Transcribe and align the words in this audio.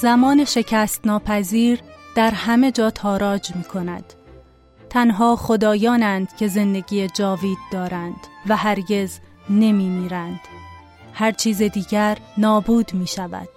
زمان 0.00 0.44
شکست 0.44 1.06
ناپذیر 1.06 1.80
در 2.14 2.30
همه 2.30 2.72
جا 2.72 2.90
تاراج 2.90 3.56
می 3.56 3.64
کند. 3.64 4.12
تنها 4.90 5.36
خدایانند 5.36 6.36
که 6.36 6.48
زندگی 6.48 7.08
جاوید 7.08 7.58
دارند 7.72 8.26
و 8.46 8.56
هرگز 8.56 9.18
نمی 9.50 9.88
میرند. 9.88 10.40
هر 11.12 11.32
چیز 11.32 11.62
دیگر 11.62 12.18
نابود 12.38 12.94
می 12.94 13.06
شود. 13.06 13.48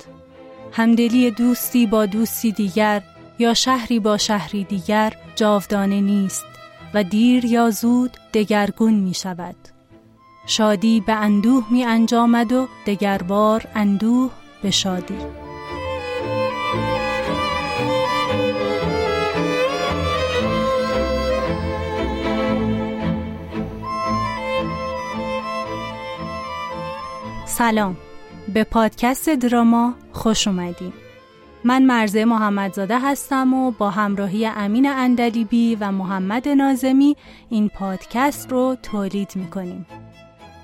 همدلی 0.72 1.32
دوستی 1.32 1.86
با 1.86 2.06
دوستی 2.06 2.52
دیگر 2.52 3.04
یا 3.40 3.54
شهری 3.54 4.00
با 4.00 4.18
شهری 4.18 4.64
دیگر 4.64 5.14
جاودانه 5.36 6.02
نیست 6.02 6.46
و 6.94 7.04
دیر 7.04 7.46
یا 7.46 7.70
زود 7.70 8.18
دگرگون 8.34 8.94
می 8.94 9.14
شود. 9.14 9.56
شادی 10.46 11.02
به 11.02 11.14
اندوه 11.14 11.68
می 11.72 11.84
انجامد 11.84 12.52
و 12.52 12.68
دگربار 12.86 13.66
اندوه 13.76 14.32
به 14.62 14.72
شادی. 14.72 15.41
سلام. 27.52 27.98
به 28.54 28.64
پادکست 28.64 29.30
دراما 29.30 29.94
خوش 30.12 30.48
اومدیم 30.48 30.94
من 31.64 31.84
مرزه 31.84 32.26
محمدزاده 32.26 33.00
هستم 33.00 33.54
و 33.54 33.72
با 33.72 33.90
همراهی 33.90 34.46
امین 34.46 34.90
اندلیبی 34.90 35.76
و 35.76 35.92
محمد 35.92 36.48
نازمی 36.48 37.16
این 37.50 37.70
پادکست 37.70 38.52
رو 38.52 38.78
تولید 38.84 39.32
می‌کنیم. 39.36 39.86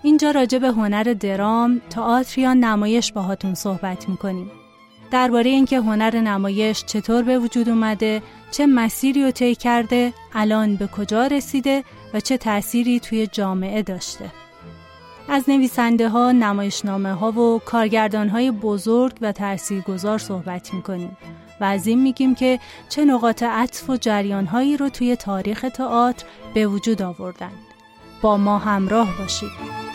اینجا 0.04 0.32
راجع 0.32 0.60
به 0.60 0.68
هنر 0.68 1.04
درام، 1.04 1.82
تئاتر 1.90 2.42
یا 2.42 2.54
نمایش 2.54 3.12
باهاتون 3.12 3.54
صحبت 3.54 4.10
می‌کنیم. 4.10 4.52
درباره 5.12 5.50
اینکه 5.50 5.78
هنر 5.78 6.16
نمایش 6.16 6.84
چطور 6.86 7.24
به 7.24 7.40
وجود 7.40 7.70
اومده، 7.70 8.22
چه 8.52 8.66
مسیری 8.66 9.24
رو 9.24 9.32
طی 9.32 9.56
کرده، 9.56 10.14
الان 10.34 10.76
به 10.76 10.88
کجا 10.88 11.28
رسیده 11.28 11.84
و 12.14 12.20
چه 12.20 12.38
تأثیری 12.38 13.00
توی 13.00 13.28
جامعه 13.28 13.82
داشته. 13.82 14.32
از 15.30 15.50
نویسنده 15.50 16.10
ها، 16.10 16.32
نمایشنامه 16.32 17.14
ها 17.14 17.32
و 17.32 17.60
کارگردان 17.60 18.30
های 18.30 18.52
بزرگ 18.52 19.14
و 19.22 19.32
تاثیرگذار 19.32 20.18
صحبت 20.18 20.74
می 20.74 20.82
کنیم 20.82 21.18
و 21.62 21.64
از 21.64 21.88
این 21.88 22.02
میگیم 22.02 22.36
که 22.36 22.60
چه 22.90 23.06
نقاط 23.06 23.44
عطف 23.44 23.90
و 23.90 23.98
جریان 23.98 24.46
هایی 24.46 24.78
رو 24.78 24.90
توی 24.90 25.16
تاریخ 25.16 25.66
تئاتر 25.74 26.26
به 26.54 26.68
وجود 26.68 27.02
آوردن. 27.02 27.52
با 28.22 28.38
ما 28.38 28.58
همراه 28.58 29.18
باشید. 29.20 29.87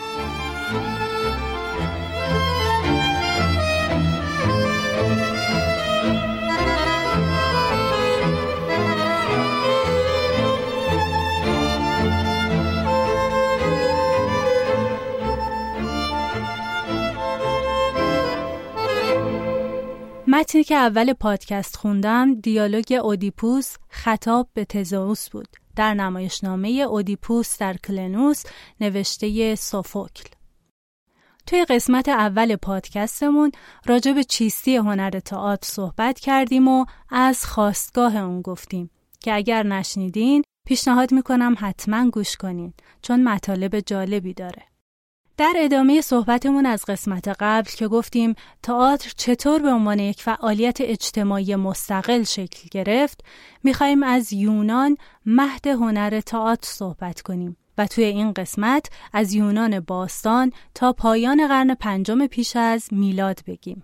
متنی 20.33 20.63
که 20.63 20.75
اول 20.75 21.13
پادکست 21.13 21.75
خوندم 21.75 22.35
دیالوگ 22.35 22.99
اودیپوس 23.03 23.75
خطاب 23.89 24.47
به 24.53 24.65
تزاوس 24.65 25.29
بود 25.29 25.47
در 25.75 25.93
نمایشنامه 25.93 26.69
اودیپوس 26.69 27.57
در 27.57 27.77
کلنوس 27.77 28.43
نوشته 28.79 29.55
سوفوکل 29.55 30.29
توی 31.47 31.65
قسمت 31.65 32.09
اول 32.09 32.55
پادکستمون 32.55 33.51
راجع 33.85 34.11
به 34.11 34.23
چیستی 34.23 34.75
هنر 34.75 35.09
تئاتر 35.09 35.67
صحبت 35.67 36.19
کردیم 36.19 36.67
و 36.67 36.85
از 37.09 37.45
خواستگاه 37.45 38.15
اون 38.15 38.41
گفتیم 38.41 38.89
که 39.19 39.33
اگر 39.33 39.63
نشنیدین 39.63 40.43
پیشنهاد 40.67 41.11
می‌کنم 41.11 41.55
حتما 41.59 42.09
گوش 42.09 42.37
کنین 42.37 42.73
چون 43.01 43.23
مطالب 43.23 43.79
جالبی 43.79 44.33
داره. 44.33 44.72
در 45.37 45.53
ادامه 45.57 46.01
صحبتمون 46.01 46.65
از 46.65 46.85
قسمت 46.87 47.27
قبل 47.39 47.69
که 47.69 47.87
گفتیم 47.87 48.35
تئاتر 48.63 49.11
چطور 49.17 49.61
به 49.61 49.71
عنوان 49.71 49.99
یک 49.99 50.21
فعالیت 50.21 50.81
اجتماعی 50.81 51.55
مستقل 51.55 52.23
شکل 52.23 52.67
گرفت 52.71 53.23
می‌خوایم 53.63 54.03
از 54.03 54.33
یونان 54.33 54.97
مهد 55.25 55.67
هنر 55.67 56.21
تئاتر 56.21 56.67
صحبت 56.67 57.21
کنیم 57.21 57.57
و 57.77 57.87
توی 57.87 58.03
این 58.03 58.33
قسمت 58.33 58.89
از 59.13 59.33
یونان 59.33 59.79
باستان 59.79 60.51
تا 60.75 60.93
پایان 60.93 61.47
قرن 61.47 61.73
پنجم 61.73 62.27
پیش 62.27 62.55
از 62.55 62.87
میلاد 62.91 63.39
بگیم. 63.47 63.83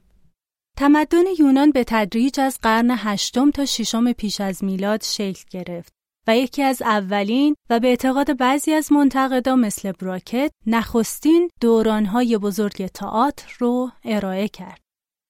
تمدن 0.78 1.26
یونان 1.40 1.72
به 1.72 1.84
تدریج 1.84 2.40
از 2.40 2.60
قرن 2.62 2.92
هشتم 2.98 3.52
تا 3.52 3.66
ششم 3.66 4.12
پیش 4.12 4.42
از 4.42 4.64
میلاد 4.64 5.04
شکل 5.04 5.44
گرفت 5.52 5.99
و 6.30 6.38
یکی 6.38 6.64
از 6.64 6.82
اولین 6.82 7.56
و 7.70 7.80
به 7.80 7.88
اعتقاد 7.88 8.38
بعضی 8.38 8.74
از 8.74 8.92
منتقدا 8.92 9.56
مثل 9.56 9.92
براکت 9.92 10.52
نخستین 10.68 11.50
دورانهای 11.62 12.38
بزرگ 12.38 12.88
تئاتر 12.88 13.54
رو 13.60 13.92
ارائه 14.06 14.48
کرد. 14.48 14.80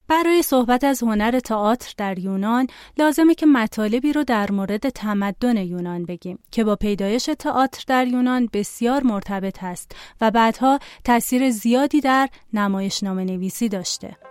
برای 0.07 0.41
صحبت 0.41 0.83
از 0.83 1.03
هنر 1.03 1.39
تئاتر 1.39 1.93
در 1.97 2.19
یونان 2.19 2.67
لازمه 2.97 3.35
که 3.35 3.45
مطالبی 3.45 4.13
رو 4.13 4.23
در 4.23 4.51
مورد 4.51 4.89
تمدن 4.89 5.57
یونان 5.57 6.05
بگیم 6.05 6.39
که 6.51 6.63
با 6.63 6.75
پیدایش 6.75 7.29
تئاتر 7.39 7.83
در 7.87 8.07
یونان 8.07 8.49
بسیار 8.53 9.03
مرتبط 9.03 9.63
است 9.63 9.95
و 10.21 10.31
بعدها 10.31 10.79
تاثیر 11.03 11.49
زیادی 11.49 12.01
در 12.01 12.29
نمایشنامه 12.53 13.23
نویسی 13.23 13.69
داشته. 13.69 14.28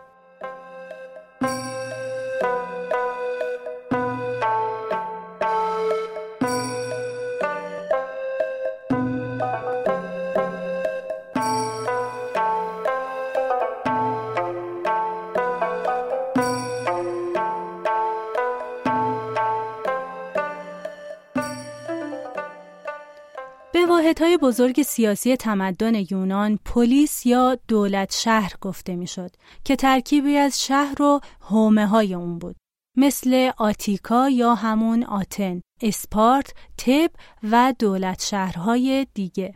بزرگ 24.39 24.83
سیاسی 24.83 25.37
تمدن 25.37 25.95
یونان 26.11 26.59
پلیس 26.65 27.27
یا 27.27 27.59
دولت 27.69 28.15
شهر 28.15 28.53
گفته 28.61 28.97
می‌شد 28.97 29.31
که 29.65 29.77
ترکیبی 29.77 30.37
از 30.37 30.65
شهر 30.65 31.03
و 31.03 31.21
حومه 31.41 31.87
های 31.87 32.15
اون 32.15 32.39
بود 32.39 32.57
مثل 32.97 33.51
آتیکا 33.57 34.29
یا 34.29 34.55
همون 34.55 35.05
آتن، 35.05 35.61
اسپارت، 35.83 36.53
تب 36.79 37.11
و 37.43 37.75
دولت 37.79 38.23
شهرهای 38.23 39.07
دیگه. 39.15 39.55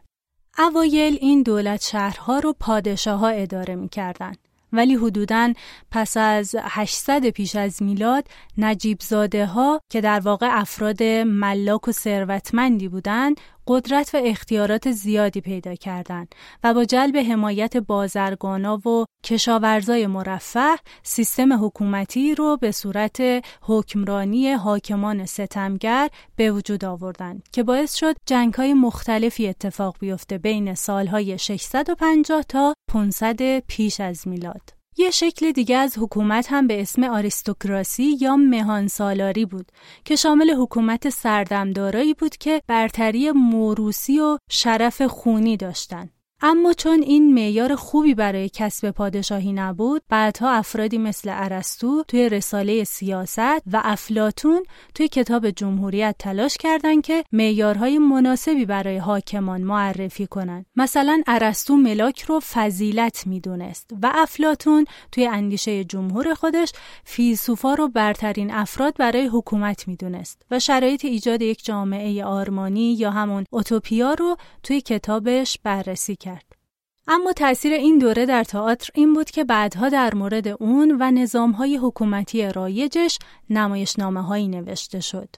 اوایل 0.58 1.18
این 1.20 1.42
دولت 1.42 1.82
شهرها 1.82 2.38
رو 2.38 2.54
پادشاه 2.60 3.18
ها 3.18 3.28
اداره 3.28 3.74
می 3.74 3.88
ولی 4.72 4.94
حدوداً 4.94 5.52
پس 5.90 6.16
از 6.16 6.54
800 6.60 7.30
پیش 7.30 7.56
از 7.56 7.82
میلاد 7.82 8.28
نجیب 8.58 9.00
زاده 9.00 9.46
ها 9.46 9.80
که 9.90 10.00
در 10.00 10.20
واقع 10.20 10.48
افراد 10.50 11.02
ملاک 11.02 11.88
و 11.88 11.92
ثروتمندی 11.92 12.88
بودند 12.88 13.40
قدرت 13.66 14.14
و 14.14 14.20
اختیارات 14.24 14.90
زیادی 14.90 15.40
پیدا 15.40 15.74
کردند 15.74 16.34
و 16.64 16.74
با 16.74 16.84
جلب 16.84 17.16
حمایت 17.16 17.76
بازرگانا 17.76 18.88
و 18.88 19.04
کشاورزای 19.24 20.06
مرفه 20.06 20.76
سیستم 21.02 21.64
حکومتی 21.64 22.34
رو 22.34 22.56
به 22.56 22.70
صورت 22.70 23.44
حکمرانی 23.62 24.52
حاکمان 24.52 25.26
ستمگر 25.26 26.08
به 26.36 26.52
وجود 26.52 26.84
آوردند 26.84 27.48
که 27.52 27.62
باعث 27.62 27.94
شد 27.94 28.16
جنگهای 28.26 28.74
مختلفی 28.74 29.48
اتفاق 29.48 29.96
بیفته 30.00 30.38
بین 30.38 30.74
سالهای 30.74 31.38
650 31.38 32.42
تا 32.42 32.74
500 32.90 33.58
پیش 33.58 34.00
از 34.00 34.28
میلاد. 34.28 34.81
یه 34.96 35.10
شکل 35.10 35.52
دیگه 35.52 35.76
از 35.76 35.98
حکومت 35.98 36.46
هم 36.50 36.66
به 36.66 36.80
اسم 36.80 37.04
آریستوکراسی 37.04 38.16
یا 38.20 38.36
مهان 38.36 38.88
سالاری 38.88 39.46
بود 39.46 39.72
که 40.04 40.16
شامل 40.16 40.50
حکومت 40.50 41.08
سردمدارایی 41.08 42.14
بود 42.14 42.36
که 42.36 42.62
برتری 42.66 43.30
موروسی 43.30 44.20
و 44.20 44.38
شرف 44.50 45.02
خونی 45.02 45.56
داشتند. 45.56 46.21
اما 46.44 46.72
چون 46.72 47.02
این 47.02 47.34
معیار 47.34 47.74
خوبی 47.74 48.14
برای 48.14 48.48
کسب 48.48 48.90
پادشاهی 48.90 49.52
نبود 49.52 50.02
بعدها 50.08 50.50
افرادی 50.50 50.98
مثل 50.98 51.30
ارسطو 51.32 52.04
توی 52.08 52.28
رساله 52.28 52.84
سیاست 52.84 53.62
و 53.72 53.80
افلاتون 53.84 54.62
توی 54.94 55.08
کتاب 55.08 55.50
جمهوریت 55.50 56.14
تلاش 56.18 56.56
کردند 56.56 57.02
که 57.02 57.24
معیارهای 57.32 57.98
مناسبی 57.98 58.64
برای 58.64 58.96
حاکمان 58.98 59.60
معرفی 59.60 60.26
کنند. 60.26 60.66
مثلا 60.76 61.22
ارسطو 61.26 61.76
ملاک 61.76 62.22
رو 62.22 62.40
فضیلت 62.40 63.26
می‌دونست 63.26 63.90
و 64.02 64.12
افلاتون 64.14 64.86
توی 65.12 65.26
اندیشه 65.26 65.84
جمهور 65.84 66.34
خودش 66.34 66.72
فیلسوفا 67.04 67.74
رو 67.74 67.88
برترین 67.88 68.50
افراد 68.50 68.96
برای 68.98 69.26
حکومت 69.26 69.88
می‌دونست 69.88 70.42
و 70.50 70.58
شرایط 70.58 71.04
ایجاد 71.04 71.42
یک 71.42 71.64
جامعه 71.64 72.24
آرمانی 72.24 72.94
یا 72.94 73.10
همون 73.10 73.44
اوتوپیا 73.50 74.14
رو 74.14 74.36
توی 74.62 74.80
کتابش 74.80 75.58
بررسی 75.62 76.16
کرد. 76.16 76.31
اما 77.08 77.32
تاثیر 77.32 77.72
این 77.72 77.98
دوره 77.98 78.26
در 78.26 78.44
تئاتر 78.44 78.90
این 78.94 79.14
بود 79.14 79.30
که 79.30 79.44
بعدها 79.44 79.88
در 79.88 80.14
مورد 80.14 80.48
اون 80.48 80.96
و 81.00 81.10
نظامهای 81.10 81.76
حکومتی 81.76 82.52
رایجش 82.52 83.18
نمایشنامه 83.50 84.22
هایی 84.22 84.48
نوشته 84.48 85.00
شد. 85.00 85.28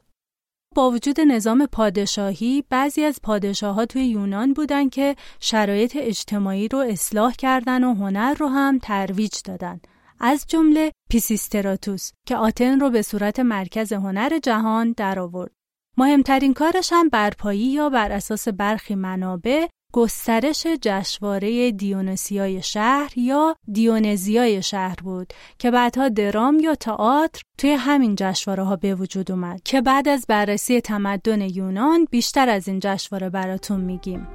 با 0.75 0.91
وجود 0.91 1.21
نظام 1.21 1.67
پادشاهی 1.67 2.65
بعضی 2.71 3.05
از 3.05 3.21
پادشاه 3.23 3.75
ها 3.75 3.87
توی 3.87 4.07
یونان 4.07 4.53
بودن 4.53 4.89
که 4.89 5.17
شرایط 5.41 5.97
اجتماعی 6.01 6.69
رو 6.69 6.79
اصلاح 6.79 7.33
کردن 7.33 7.85
و 7.85 7.95
هنر 7.95 8.35
رو 8.35 8.49
هم 8.49 8.79
ترویج 8.79 9.35
دادن 9.45 9.81
از 10.21 10.45
جمله 10.49 10.93
پیسیستراتوس 11.11 12.11
که 12.27 12.37
آتن 12.37 12.81
رو 12.81 12.91
به 12.91 13.03
صورت 13.03 13.41
مرکز 13.41 13.93
هنر 13.93 14.39
جهان 14.39 14.95
درآورد. 14.97 15.53
مهمترین 15.97 16.55
کارش 16.55 16.93
هم 16.93 17.09
برپایی 17.09 17.67
یا 17.67 17.89
بر 17.89 18.13
اساس 18.13 18.49
برخی 18.49 18.95
منابع 18.95 19.67
گسترش 19.97 20.67
جشنواره 20.83 21.73
دیونسیای 21.73 22.63
شهر 22.63 23.13
یا 23.17 23.57
دیونزیای 23.73 24.63
شهر 24.63 24.97
بود 25.05 25.33
که 25.59 25.71
بعدها 25.71 26.09
درام 26.09 26.61
یا 26.61 26.75
تئاتر 26.75 27.43
توی 27.59 27.71
همین 27.73 28.15
جشنواره 28.19 28.63
ها 28.63 28.77
به 28.77 28.95
وجود 28.95 29.31
اومد 29.31 29.63
که 29.65 29.81
بعد 29.81 30.09
از 30.09 30.25
بررسی 30.29 30.81
تمدن 30.81 31.41
یونان 31.41 32.07
بیشتر 32.11 32.49
از 32.49 32.69
این 32.69 32.81
جشنواره 32.83 33.31
براتون 33.31 33.81
میگیم. 33.81 34.29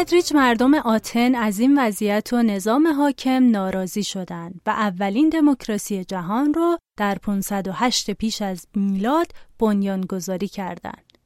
تدریج 0.00 0.32
مردم 0.34 0.74
آتن 0.74 1.34
از 1.34 1.58
این 1.58 1.78
وضعیت 1.78 2.32
و 2.32 2.42
نظام 2.42 2.86
حاکم 2.86 3.50
ناراضی 3.50 4.04
شدند 4.04 4.60
و 4.66 4.70
اولین 4.70 5.28
دموکراسی 5.28 6.04
جهان 6.04 6.54
رو 6.54 6.78
در 6.96 7.14
508 7.14 8.10
پیش 8.10 8.42
از 8.42 8.66
میلاد 8.74 9.32
بنیانگذاری 9.58 10.48
کردند. 10.48 11.18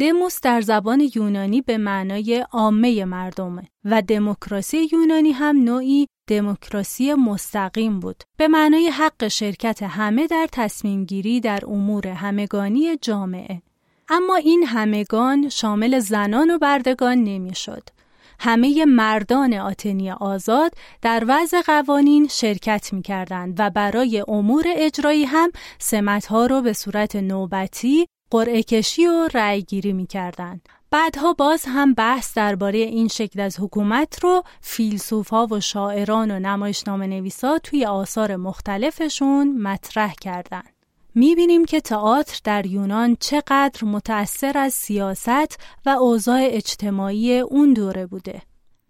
دموس 0.00 0.40
در 0.40 0.60
زبان 0.60 1.08
یونانی 1.14 1.60
به 1.60 1.78
معنای 1.78 2.46
عامه 2.52 3.04
مردمه 3.04 3.62
و 3.84 4.02
دموکراسی 4.02 4.88
یونانی 4.92 5.32
هم 5.32 5.64
نوعی 5.64 6.06
دموکراسی 6.28 7.14
مستقیم 7.14 8.00
بود 8.00 8.22
به 8.36 8.48
معنای 8.48 8.88
حق 8.88 9.28
شرکت 9.28 9.82
همه 9.82 10.26
در 10.26 10.48
تصمیم 10.52 11.04
گیری 11.04 11.40
در 11.40 11.60
امور 11.66 12.06
همگانی 12.08 12.96
جامعه 12.96 13.62
اما 14.08 14.36
این 14.36 14.64
همگان 14.66 15.48
شامل 15.48 15.98
زنان 15.98 16.50
و 16.50 16.58
بردگان 16.58 17.24
نمی‌شد. 17.24 17.95
همه 18.40 18.84
مردان 18.84 19.54
آتنی 19.54 20.10
آزاد 20.10 20.74
در 21.02 21.24
وضع 21.28 21.60
قوانین 21.60 22.28
شرکت 22.28 22.92
می 22.92 23.02
کردند 23.02 23.54
و 23.58 23.70
برای 23.70 24.24
امور 24.28 24.64
اجرایی 24.68 25.24
هم 25.24 25.50
سمتها 25.78 26.46
را 26.46 26.60
به 26.60 26.72
صورت 26.72 27.16
نوبتی 27.16 28.06
قرعه 28.30 28.62
کشی 28.62 29.06
و 29.06 29.28
رأی 29.34 29.62
گیری 29.62 29.92
می 29.92 30.06
کردند. 30.06 30.68
بعدها 30.90 31.32
باز 31.32 31.64
هم 31.68 31.94
بحث 31.94 32.36
درباره 32.36 32.78
این 32.78 33.08
شکل 33.08 33.40
از 33.40 33.60
حکومت 33.60 34.24
رو 34.24 34.42
فیلسوفا 34.60 35.46
و 35.46 35.60
شاعران 35.60 36.30
و 36.30 36.38
نمایشنامه 36.38 37.06
نویسا 37.06 37.58
توی 37.58 37.84
آثار 37.84 38.36
مختلفشون 38.36 39.62
مطرح 39.62 40.14
کردند. 40.14 40.75
می‌بینیم 41.18 41.64
که 41.64 41.80
تئاتر 41.80 42.40
در 42.44 42.66
یونان 42.66 43.16
چقدر 43.20 43.84
متأثر 43.84 44.58
از 44.58 44.74
سیاست 44.74 45.58
و 45.86 45.88
اوضاع 45.88 46.40
اجتماعی 46.42 47.38
اون 47.38 47.72
دوره 47.72 48.06
بوده. 48.06 48.42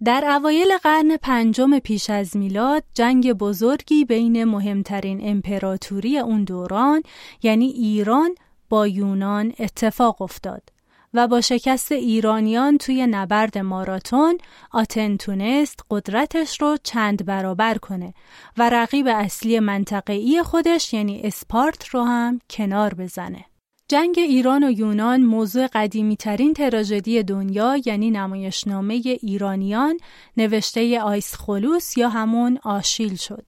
در 0.05 0.25
اوایل 0.25 0.69
قرن 0.83 1.17
پنجم 1.17 1.79
پیش 1.79 2.11
از 2.11 2.37
میلاد 2.37 2.85
جنگ 2.95 3.33
بزرگی 3.33 4.05
بین 4.05 4.45
مهمترین 4.45 5.21
امپراتوری 5.23 6.19
اون 6.19 6.45
دوران 6.45 7.03
یعنی 7.43 7.67
ایران 7.67 8.35
با 8.69 8.87
یونان 8.87 9.53
اتفاق 9.59 10.23
افتاد. 10.23 10.76
و 11.17 11.29
با 11.29 11.41
شکست 11.41 11.93
ایرانیان 11.93 12.79
توی 12.79 13.07
نبرد 13.07 13.59
ماراتون 13.59 14.39
آتن 14.73 15.17
تونست 15.17 15.81
قدرتش 15.91 16.61
رو 16.61 16.77
چند 16.83 17.27
برابر 17.27 17.79
کنه 17.79 18.15
و 18.59 18.71
رقیب 18.71 19.07
اصلی 19.07 19.61
منطقه‌ای 19.61 20.43
خودش 20.43 20.95
یعنی 20.95 21.21
اسپارت 21.25 21.89
رو 21.89 22.03
هم 22.03 22.41
کنار 22.51 22.95
بزنه. 22.95 23.45
جنگ 23.89 24.15
ایران 24.19 24.65
و 24.65 24.71
یونان 24.71 25.21
موضوع 25.23 25.67
قدیمی 25.67 26.17
ترین 26.17 26.55
تراژدی 26.55 27.23
دنیا 27.23 27.77
یعنی 27.87 28.11
نمایشنامه 28.11 28.95
ایرانیان 29.05 29.99
نوشته 30.37 31.01
آیس 31.01 31.35
خلوس 31.35 31.99
یا 31.99 32.09
همون 32.09 32.59
آشیل 32.63 33.17
شد. 33.17 33.47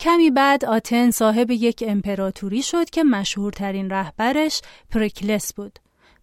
کمی 0.00 0.30
بعد 0.30 0.64
آتن 0.64 1.10
صاحب 1.10 1.50
یک 1.50 1.84
امپراتوری 1.86 2.62
شد 2.62 2.90
که 2.90 3.04
مشهورترین 3.04 3.90
رهبرش 3.90 4.60
پریکلس 4.90 5.54
بود. 5.54 5.78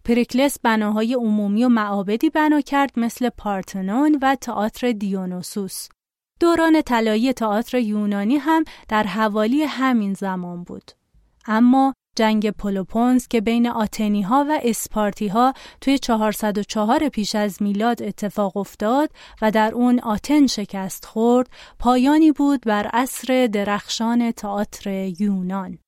پریکلس 0.08 0.58
بناهای 0.62 1.14
عمومی 1.14 1.64
و 1.64 1.68
معابدی 1.68 2.30
بنا 2.30 2.60
کرد 2.60 2.90
مثل 2.96 3.28
پارتنون 3.28 4.18
و 4.22 4.36
تئاتر 4.40 4.92
دیونوسوس. 4.92 5.88
دوران 6.40 6.82
طلایی 6.82 7.32
تئاتر 7.32 7.78
یونانی 7.78 8.36
هم 8.36 8.64
در 8.88 9.02
حوالی 9.02 9.62
همین 9.62 10.14
زمان 10.14 10.64
بود. 10.64 10.92
اما 11.46 11.94
جنگ 12.16 12.50
پولوپونز 12.50 13.28
که 13.28 13.40
بین 13.40 13.68
آتنی 13.68 14.22
ها 14.22 14.46
و 14.48 14.60
اسپارتی 14.62 15.28
ها 15.28 15.52
توی 15.80 15.98
404 15.98 17.08
پیش 17.08 17.34
از 17.34 17.62
میلاد 17.62 18.02
اتفاق 18.02 18.56
افتاد 18.56 19.10
و 19.42 19.50
در 19.50 19.74
اون 19.74 20.00
آتن 20.00 20.46
شکست 20.46 21.04
خورد 21.04 21.50
پایانی 21.78 22.32
بود 22.32 22.60
بر 22.60 22.86
عصر 22.86 23.48
درخشان 23.52 24.32
تئاتر 24.32 25.12
یونان. 25.20 25.78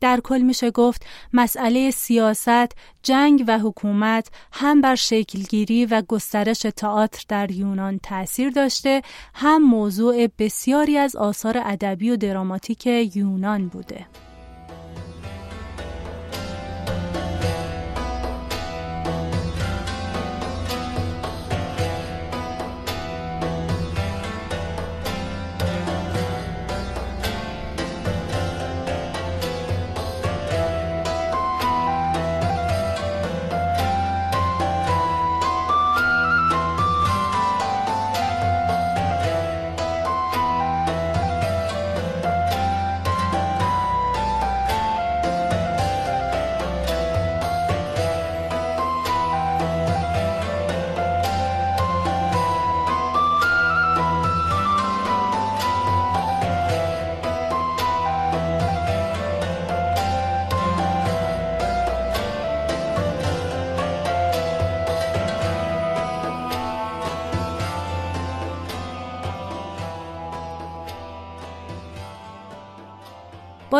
در 0.00 0.20
کل 0.20 0.38
میشه 0.38 0.70
گفت 0.70 1.06
مسئله 1.32 1.90
سیاست، 1.90 2.72
جنگ 3.02 3.44
و 3.48 3.58
حکومت 3.58 4.28
هم 4.52 4.80
بر 4.80 4.94
شکلگیری 4.94 5.86
و 5.86 6.02
گسترش 6.08 6.58
تئاتر 6.58 7.24
در 7.28 7.50
یونان 7.50 8.00
تأثیر 8.02 8.50
داشته 8.50 9.02
هم 9.34 9.62
موضوع 9.62 10.26
بسیاری 10.38 10.98
از 10.98 11.16
آثار 11.16 11.62
ادبی 11.64 12.10
و 12.10 12.16
دراماتیک 12.16 12.86
یونان 13.16 13.68
بوده. 13.68 14.06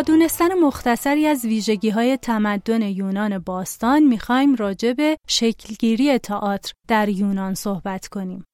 دونستن 0.03 0.55
مختصری 0.55 1.27
از 1.27 1.45
ویژگی 1.45 1.91
های 1.91 2.17
تمدن 2.17 2.83
یونان 2.83 3.39
باستان 3.39 4.03
می‌خوایم 4.03 4.55
راجع 4.55 4.93
به 4.93 5.17
شکلگیری 5.27 6.19
تئاتر 6.19 6.73
در 6.89 7.09
یونان 7.09 7.55
صحبت 7.55 8.09
کنیم. 8.09 8.45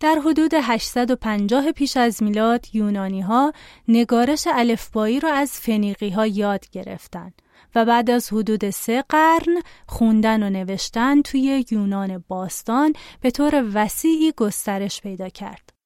در 0.00 0.18
حدود 0.24 0.54
850 0.54 1.72
پیش 1.72 1.96
از 1.96 2.22
میلاد 2.22 2.66
یونانی 2.72 3.20
ها 3.20 3.52
نگارش 3.88 4.48
الفبایی 4.50 5.20
را 5.20 5.32
از 5.32 5.52
فنیقی 5.52 6.10
ها 6.10 6.26
یاد 6.26 6.70
گرفتند 6.70 7.42
و 7.74 7.84
بعد 7.84 8.10
از 8.10 8.32
حدود 8.32 8.70
سه 8.70 9.04
قرن 9.08 9.62
خوندن 9.86 10.42
و 10.42 10.50
نوشتن 10.50 11.22
توی 11.22 11.64
یونان 11.70 12.24
باستان 12.28 12.92
به 13.20 13.30
طور 13.30 13.70
وسیعی 13.74 14.32
گسترش 14.36 15.00
پیدا 15.00 15.28
کرد. 15.28 15.77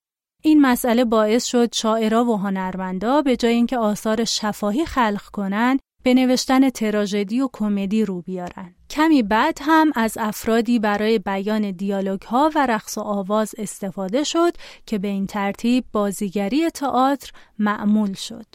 این 0.44 0.60
مسئله 0.60 1.04
باعث 1.04 1.44
شد 1.44 1.74
شاعرها 1.74 2.24
و 2.24 2.36
هنرمندا 2.36 3.22
به 3.22 3.36
جای 3.36 3.54
اینکه 3.54 3.78
آثار 3.78 4.24
شفاهی 4.24 4.86
خلق 4.86 5.22
کنند 5.22 5.80
به 6.02 6.14
نوشتن 6.14 6.70
تراژدی 6.70 7.40
و 7.40 7.48
کمدی 7.52 8.04
رو 8.04 8.22
بیارن. 8.22 8.74
کمی 8.90 9.22
بعد 9.22 9.58
هم 9.60 9.92
از 9.94 10.18
افرادی 10.20 10.78
برای 10.78 11.18
بیان 11.18 11.70
دیالوگ 11.70 12.22
ها 12.22 12.50
و 12.54 12.66
رقص 12.66 12.98
و 12.98 13.00
آواز 13.00 13.54
استفاده 13.58 14.24
شد 14.24 14.52
که 14.86 14.98
به 14.98 15.08
این 15.08 15.26
ترتیب 15.26 15.84
بازیگری 15.92 16.70
تئاتر 16.70 17.30
معمول 17.58 18.12
شد. 18.12 18.46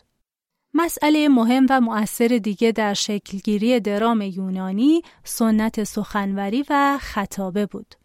مسئله 0.73 1.29
مهم 1.29 1.65
و 1.69 1.81
مؤثر 1.81 2.27
دیگه 2.27 2.71
در 2.71 2.93
شکلگیری 2.93 3.79
درام 3.79 4.21
یونانی 4.21 5.01
سنت 5.23 5.83
سخنوری 5.83 6.65
و 6.69 6.97
خطابه 7.01 7.65
بود. 7.65 7.95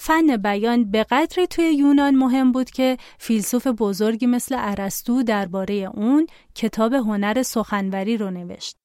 فن 0.00 0.36
بیان 0.36 0.90
به 0.90 1.04
قدری 1.04 1.46
توی 1.46 1.74
یونان 1.74 2.14
مهم 2.14 2.52
بود 2.52 2.70
که 2.70 2.96
فیلسوف 3.18 3.66
بزرگی 3.66 4.26
مثل 4.26 4.56
ارسطو 4.58 5.22
درباره 5.22 5.74
اون 5.74 6.26
کتاب 6.54 6.92
هنر 6.92 7.42
سخنوری 7.42 8.16
رو 8.16 8.30
نوشت. 8.30 8.76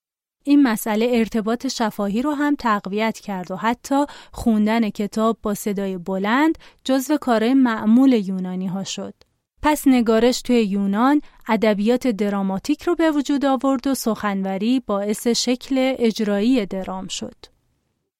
این 0.43 0.63
مسئله 0.63 1.09
ارتباط 1.13 1.67
شفاهی 1.67 2.21
رو 2.21 2.31
هم 2.31 2.55
تقویت 2.55 3.19
کرد 3.19 3.51
و 3.51 3.55
حتی 3.55 4.05
خوندن 4.31 4.89
کتاب 4.89 5.37
با 5.41 5.53
صدای 5.53 5.97
بلند 5.97 6.57
جزو 6.83 7.17
کارهای 7.17 7.53
معمول 7.53 8.13
یونانی 8.13 8.67
ها 8.67 8.83
شد. 8.83 9.13
پس 9.61 9.87
نگارش 9.87 10.41
توی 10.41 10.63
یونان 10.63 11.21
ادبیات 11.47 12.07
دراماتیک 12.07 12.83
رو 12.83 12.95
به 12.95 13.11
وجود 13.11 13.45
آورد 13.45 13.87
و 13.87 13.93
سخنوری 13.93 14.79
باعث 14.79 15.27
شکل 15.27 15.95
اجرایی 15.99 16.65
درام 16.65 17.07
شد. 17.07 17.52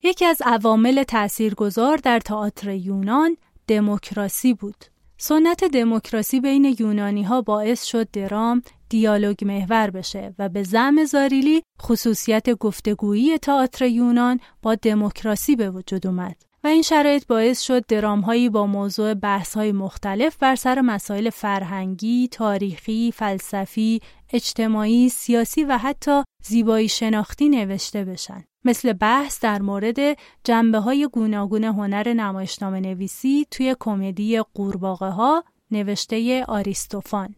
یکی 0.05 0.25
از 0.25 0.41
عوامل 0.45 1.03
تاثیرگذار 1.03 1.98
در 1.98 2.19
تئاتر 2.19 2.69
یونان 2.69 3.38
دموکراسی 3.67 4.53
بود. 4.53 4.86
سنت 5.17 5.63
دموکراسی 5.63 6.39
بین 6.39 6.75
یونانی 6.79 7.24
ها 7.24 7.41
باعث 7.41 7.83
شد 7.83 8.12
درام 8.12 8.62
دیالوگ 8.89 9.45
محور 9.45 9.89
بشه 9.89 10.36
و 10.39 10.50
به 10.50 10.63
زم 10.63 11.05
زاریلی 11.05 11.63
خصوصیت 11.81 12.50
گفتگویی 12.50 13.38
تئاتر 13.38 13.86
یونان 13.86 14.39
با 14.62 14.75
دموکراسی 14.75 15.55
به 15.55 15.69
وجود 15.69 16.07
اومد. 16.07 16.36
و 16.63 16.67
این 16.67 16.81
شرایط 16.81 17.27
باعث 17.27 17.62
شد 17.62 17.86
درامهایی 17.86 18.50
با 18.50 18.65
موضوع 18.65 19.15
های 19.55 19.72
مختلف 19.72 20.38
بر 20.38 20.55
سر 20.55 20.81
مسائل 20.81 21.29
فرهنگی، 21.29 22.27
تاریخی، 22.27 23.12
فلسفی، 23.15 24.01
اجتماعی، 24.33 25.10
سیاسی 25.10 25.63
و 25.63 25.77
حتی 25.77 26.24
زیبایی 26.43 26.89
شناختی 26.89 27.50
نوشته 27.50 28.05
بشن. 28.05 28.43
مثل 28.65 28.93
بحث 28.93 29.39
در 29.39 29.62
مورد 29.62 29.98
جنبه 30.43 30.79
های 30.79 31.08
گوناگون 31.08 31.63
هنر 31.63 32.13
نمایشنامه 32.13 32.79
نویسی 32.79 33.48
توی 33.51 33.75
کمدی 33.79 34.41
قورباغه 34.53 35.10
ها 35.10 35.43
نوشته 35.72 36.46
آریستوفان. 36.48 37.36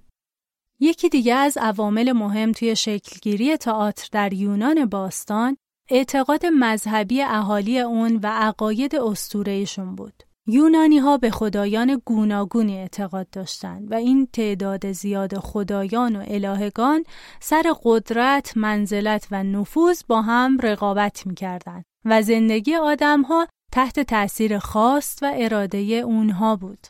یکی 0.80 1.10
دیگه 1.10 1.36
از 1.36 1.58
عوامل 1.58 2.12
مهم 2.12 2.52
توی 2.52 2.76
شکلگیری 2.76 3.58
تئاتر 3.58 4.08
در 4.12 4.34
یونان 4.34 4.86
باستان 4.86 5.58
اعتقاد 5.90 6.46
مذهبی 6.46 7.22
اهالی 7.22 7.80
اون 7.80 8.20
و 8.24 8.28
عقاید 8.28 8.96
استورهشون 8.96 9.96
بود. 9.96 10.24
یونانی 10.48 10.98
ها 10.98 11.18
به 11.18 11.30
خدایان 11.30 12.02
گوناگونی 12.06 12.78
اعتقاد 12.78 13.30
داشتند 13.30 13.92
و 13.92 13.96
این 13.96 14.28
تعداد 14.34 14.92
زیاد 14.92 15.38
خدایان 15.38 16.16
و 16.16 16.24
الهگان 16.28 17.04
سر 17.40 17.76
قدرت، 17.84 18.58
منزلت 18.58 19.28
و 19.32 19.44
نفوذ 19.44 20.02
با 20.08 20.22
هم 20.22 20.58
رقابت 20.64 21.28
می‌کردند 21.28 21.86
و 22.06 22.22
زندگی 22.22 22.76
آدم 22.76 23.22
ها 23.22 23.48
تحت 23.72 24.00
تأثیر 24.00 24.60
خاص 24.60 25.18
و 25.22 25.34
اراده 25.36 25.78
اونها 25.78 26.56
بود. 26.56 26.88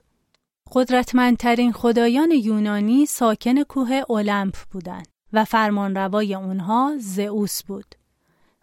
قدرتمندترین 0.72 1.72
خدایان 1.72 2.32
یونانی 2.32 3.06
ساکن 3.06 3.64
کوه 3.64 4.02
اولمپ 4.10 4.56
بودند 4.72 5.08
و 5.34 5.46
فرمانروای 5.46 6.36
اونها 6.36 6.96
زئوس 7.00 7.64
بود. 7.64 7.96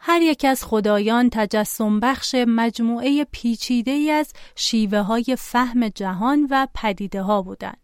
هر 0.04 0.22
یک 0.22 0.44
از 0.44 0.64
خدایان 0.64 1.30
تجسم 1.32 2.00
بخش 2.00 2.34
مجموعه 2.34 3.24
پیچیده 3.24 3.90
ای 3.90 4.10
از 4.10 4.32
شیوه 4.56 4.98
های 4.98 5.36
فهم 5.38 5.88
جهان 5.88 6.46
و 6.50 6.66
پدیده 6.74 7.22
ها 7.22 7.42
بودند. 7.42 7.78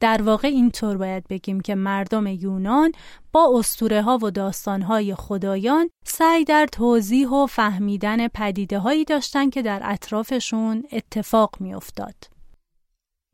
در 0.00 0.22
واقع 0.22 0.48
اینطور 0.48 0.96
باید 0.96 1.28
بگیم 1.28 1.60
که 1.60 1.74
مردم 1.74 2.26
یونان 2.26 2.92
با 3.32 3.52
اسطوره 3.58 4.02
ها 4.02 4.18
و 4.22 4.30
داستان 4.30 4.82
های 4.82 5.14
خدایان 5.14 5.90
سعی 6.04 6.44
در 6.44 6.66
توضیح 6.66 7.28
و 7.28 7.46
فهمیدن 7.46 8.28
پدیده 8.28 8.78
هایی 8.78 9.04
داشتند 9.04 9.52
که 9.52 9.62
در 9.62 9.80
اطرافشون 9.84 10.84
اتفاق 10.92 11.56
می 11.60 11.74
افتاد. 11.74 12.14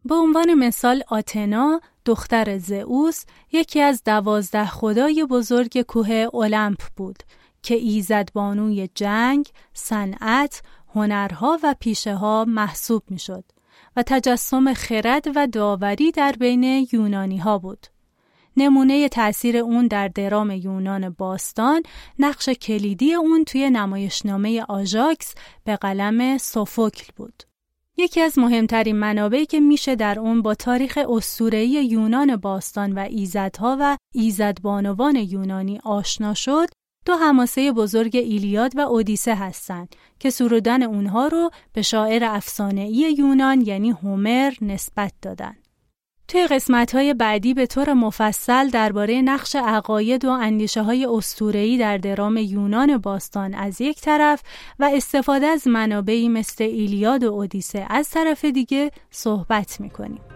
به 0.05 0.15
عنوان 0.15 0.55
مثال 0.55 1.03
آتنا 1.09 1.81
دختر 2.05 2.59
زئوس 2.59 3.25
یکی 3.53 3.81
از 3.81 4.03
دوازده 4.05 4.67
خدای 4.67 5.25
بزرگ 5.25 5.83
کوه 5.83 6.11
اولمپ 6.33 6.83
بود 6.97 7.23
که 7.69 7.75
ایزدبانوی 7.75 8.89
جنگ، 8.95 9.49
صنعت، 9.75 10.63
هنرها 10.95 11.59
و 11.63 11.75
پیشه 11.81 12.15
ها 12.15 12.45
محسوب 12.49 13.03
می 13.11 13.19
شد 13.19 13.45
و 13.97 14.03
تجسم 14.07 14.75
خرد 14.75 15.25
و 15.35 15.47
داوری 15.47 16.11
در 16.11 16.33
بین 16.33 16.87
یونانی 16.93 17.39
ها 17.39 17.59
بود. 17.59 17.87
نمونه 18.57 19.09
تأثیر 19.09 19.57
اون 19.57 19.87
در 19.87 20.09
درام 20.09 20.51
یونان 20.51 21.09
باستان 21.09 21.83
نقش 22.19 22.49
کلیدی 22.49 23.15
اون 23.15 23.45
توی 23.45 23.71
نمایشنامه 23.71 24.65
آژاکس 24.69 25.35
به 25.65 25.77
قلم 25.77 26.39
سوفوکل 26.39 27.13
بود. 27.17 27.43
یکی 27.97 28.21
از 28.21 28.39
مهمترین 28.39 28.97
منابعی 28.97 29.47
که 29.47 29.61
میشه 29.61 29.97
در 29.97 30.19
اون 30.19 30.43
با 30.43 30.55
تاریخ 30.55 30.99
اسطوره‌ای 31.09 31.69
یونان 31.69 32.37
باستان 32.37 32.93
و 32.93 32.99
ایزدها 32.99 33.77
و 33.81 33.97
ایزدبانوان 34.15 35.17
یونانی 35.17 35.81
آشنا 35.85 36.35
شد 36.35 36.69
دو 37.09 37.15
هماسه 37.15 37.73
بزرگ 37.73 38.17
ایلیاد 38.17 38.77
و 38.77 38.81
اودیسه 38.81 39.35
هستند 39.35 39.97
که 40.19 40.31
سرودن 40.31 40.83
اونها 40.83 41.27
رو 41.27 41.51
به 41.73 41.83
شاعر 41.83 42.25
افسانه‌ای 42.25 43.15
یونان 43.19 43.61
یعنی 43.61 43.91
هومر 43.91 44.53
نسبت 44.63 45.13
دادن. 45.23 45.57
توی 46.29 46.47
قسمت 46.47 46.95
های 46.95 47.15
بعدی 47.15 47.55
به 47.55 47.67
طور 47.67 47.93
مفصل 47.93 48.69
درباره 48.69 49.23
نقش 49.23 49.57
عقاید 49.57 50.25
و 50.25 50.31
اندیشه 50.31 50.83
های 50.83 51.05
استورهی 51.05 51.79
در 51.79 51.99
درام 51.99 52.37
یونان 52.37 52.99
باستان 52.99 53.55
از 53.55 53.81
یک 53.81 54.01
طرف 54.01 54.43
و 54.79 54.91
استفاده 54.95 55.47
از 55.47 55.69
منابعی 55.69 56.29
مثل 56.29 56.65
ایلیاد 56.65 57.25
و 57.25 57.33
اودیسه 57.33 57.87
از 57.91 58.11
طرف 58.11 58.45
دیگه 58.45 58.91
صحبت 59.11 59.81
می‌کنیم. 59.81 60.28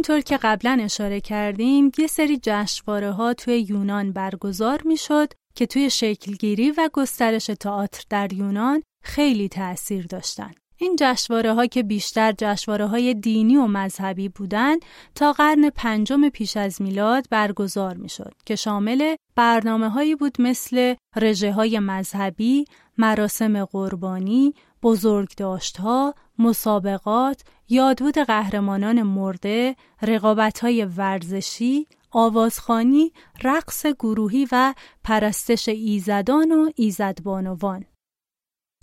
همونطور 0.00 0.20
که 0.20 0.36
قبلا 0.36 0.78
اشاره 0.82 1.20
کردیم 1.20 1.92
یه 1.98 2.06
سری 2.06 2.38
جشنواره 2.42 3.10
ها 3.10 3.34
توی 3.34 3.60
یونان 3.60 4.12
برگزار 4.12 4.82
می‌شد 4.84 5.32
که 5.54 5.66
توی 5.66 5.90
شکلگیری 5.90 6.70
و 6.70 6.90
گسترش 6.92 7.46
تئاتر 7.46 8.04
در 8.10 8.32
یونان 8.32 8.82
خیلی 9.02 9.48
تأثیر 9.48 10.06
داشتن. 10.06 10.50
این 10.76 10.96
جشنواره 11.00 11.54
ها 11.54 11.66
که 11.66 11.82
بیشتر 11.82 12.34
جشنواره 12.38 12.86
های 12.86 13.14
دینی 13.14 13.56
و 13.56 13.66
مذهبی 13.66 14.28
بودند 14.28 14.84
تا 15.14 15.32
قرن 15.32 15.70
پنجم 15.70 16.28
پیش 16.28 16.56
از 16.56 16.82
میلاد 16.82 17.26
برگزار 17.30 17.96
می 17.96 18.08
شد 18.08 18.32
که 18.46 18.56
شامل 18.56 19.16
برنامه 19.36 19.88
هایی 19.88 20.14
بود 20.14 20.36
مثل 20.40 20.94
رژه 21.16 21.52
های 21.52 21.78
مذهبی، 21.78 22.64
مراسم 22.98 23.64
قربانی، 23.64 24.54
بزرگداشت 24.82 25.76
ها، 25.76 26.14
مسابقات، 26.38 27.42
یادبود 27.68 28.18
قهرمانان 28.18 29.02
مرده، 29.02 29.76
رقابت 30.02 30.58
های 30.58 30.84
ورزشی، 30.84 31.86
آوازخانی، 32.10 33.12
رقص 33.42 33.86
گروهی 33.86 34.48
و 34.52 34.74
پرستش 35.04 35.68
ایزدان 35.68 36.52
و 36.52 36.70
ایزدبانوان. 36.74 37.84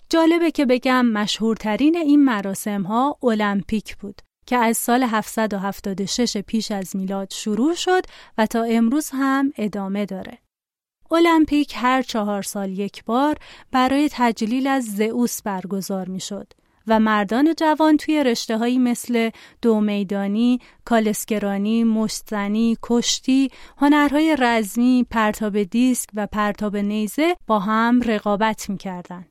جالبه 0.10 0.52
که 0.52 0.66
بگم 0.66 1.06
مشهورترین 1.06 1.98
این 1.98 2.26
مراسم 2.26 2.84
ها 2.84 3.18
المپیک 3.24 3.98
بود 3.98 4.22
که 4.46 4.58
از 4.58 4.78
سال 4.78 5.04
776 5.04 6.38
پیش 6.38 6.72
از 6.72 6.96
میلاد 6.96 7.34
شروع 7.34 7.76
شد 7.76 8.02
و 8.38 8.46
تا 8.46 8.64
امروز 8.64 9.10
هم 9.14 9.54
ادامه 9.58 10.06
داره. 10.06 10.38
المپیک 11.12 11.74
هر 11.76 12.02
چهار 12.02 12.42
سال 12.42 12.80
یک 12.80 13.04
بار 13.06 13.38
برای 13.72 14.10
تجلیل 14.12 14.68
از 14.68 14.86
زئوس 14.86 15.42
برگزار 15.42 16.10
می 16.10 16.20
شد 16.20 16.54
و 16.88 17.00
مردان 17.00 17.54
جوان 17.58 17.98
توی 17.98 18.24
رشته 18.24 18.58
هایی 18.58 18.78
مثل 18.78 19.30
دو 19.62 19.80
میدانی، 19.80 20.60
کالسکرانی، 20.86 21.84
مشتزنی، 21.84 22.78
کشتی، 22.84 23.52
هنرهای 23.78 24.36
رزمی، 24.40 25.06
پرتاب 25.10 25.64
دیسک 25.64 26.10
و 26.14 26.28
پرتاب 26.28 26.78
نیزه 26.78 27.36
با 27.48 27.60
هم 27.60 28.02
رقابت 28.02 28.70
می 28.70 28.78
کردن. 28.78 29.26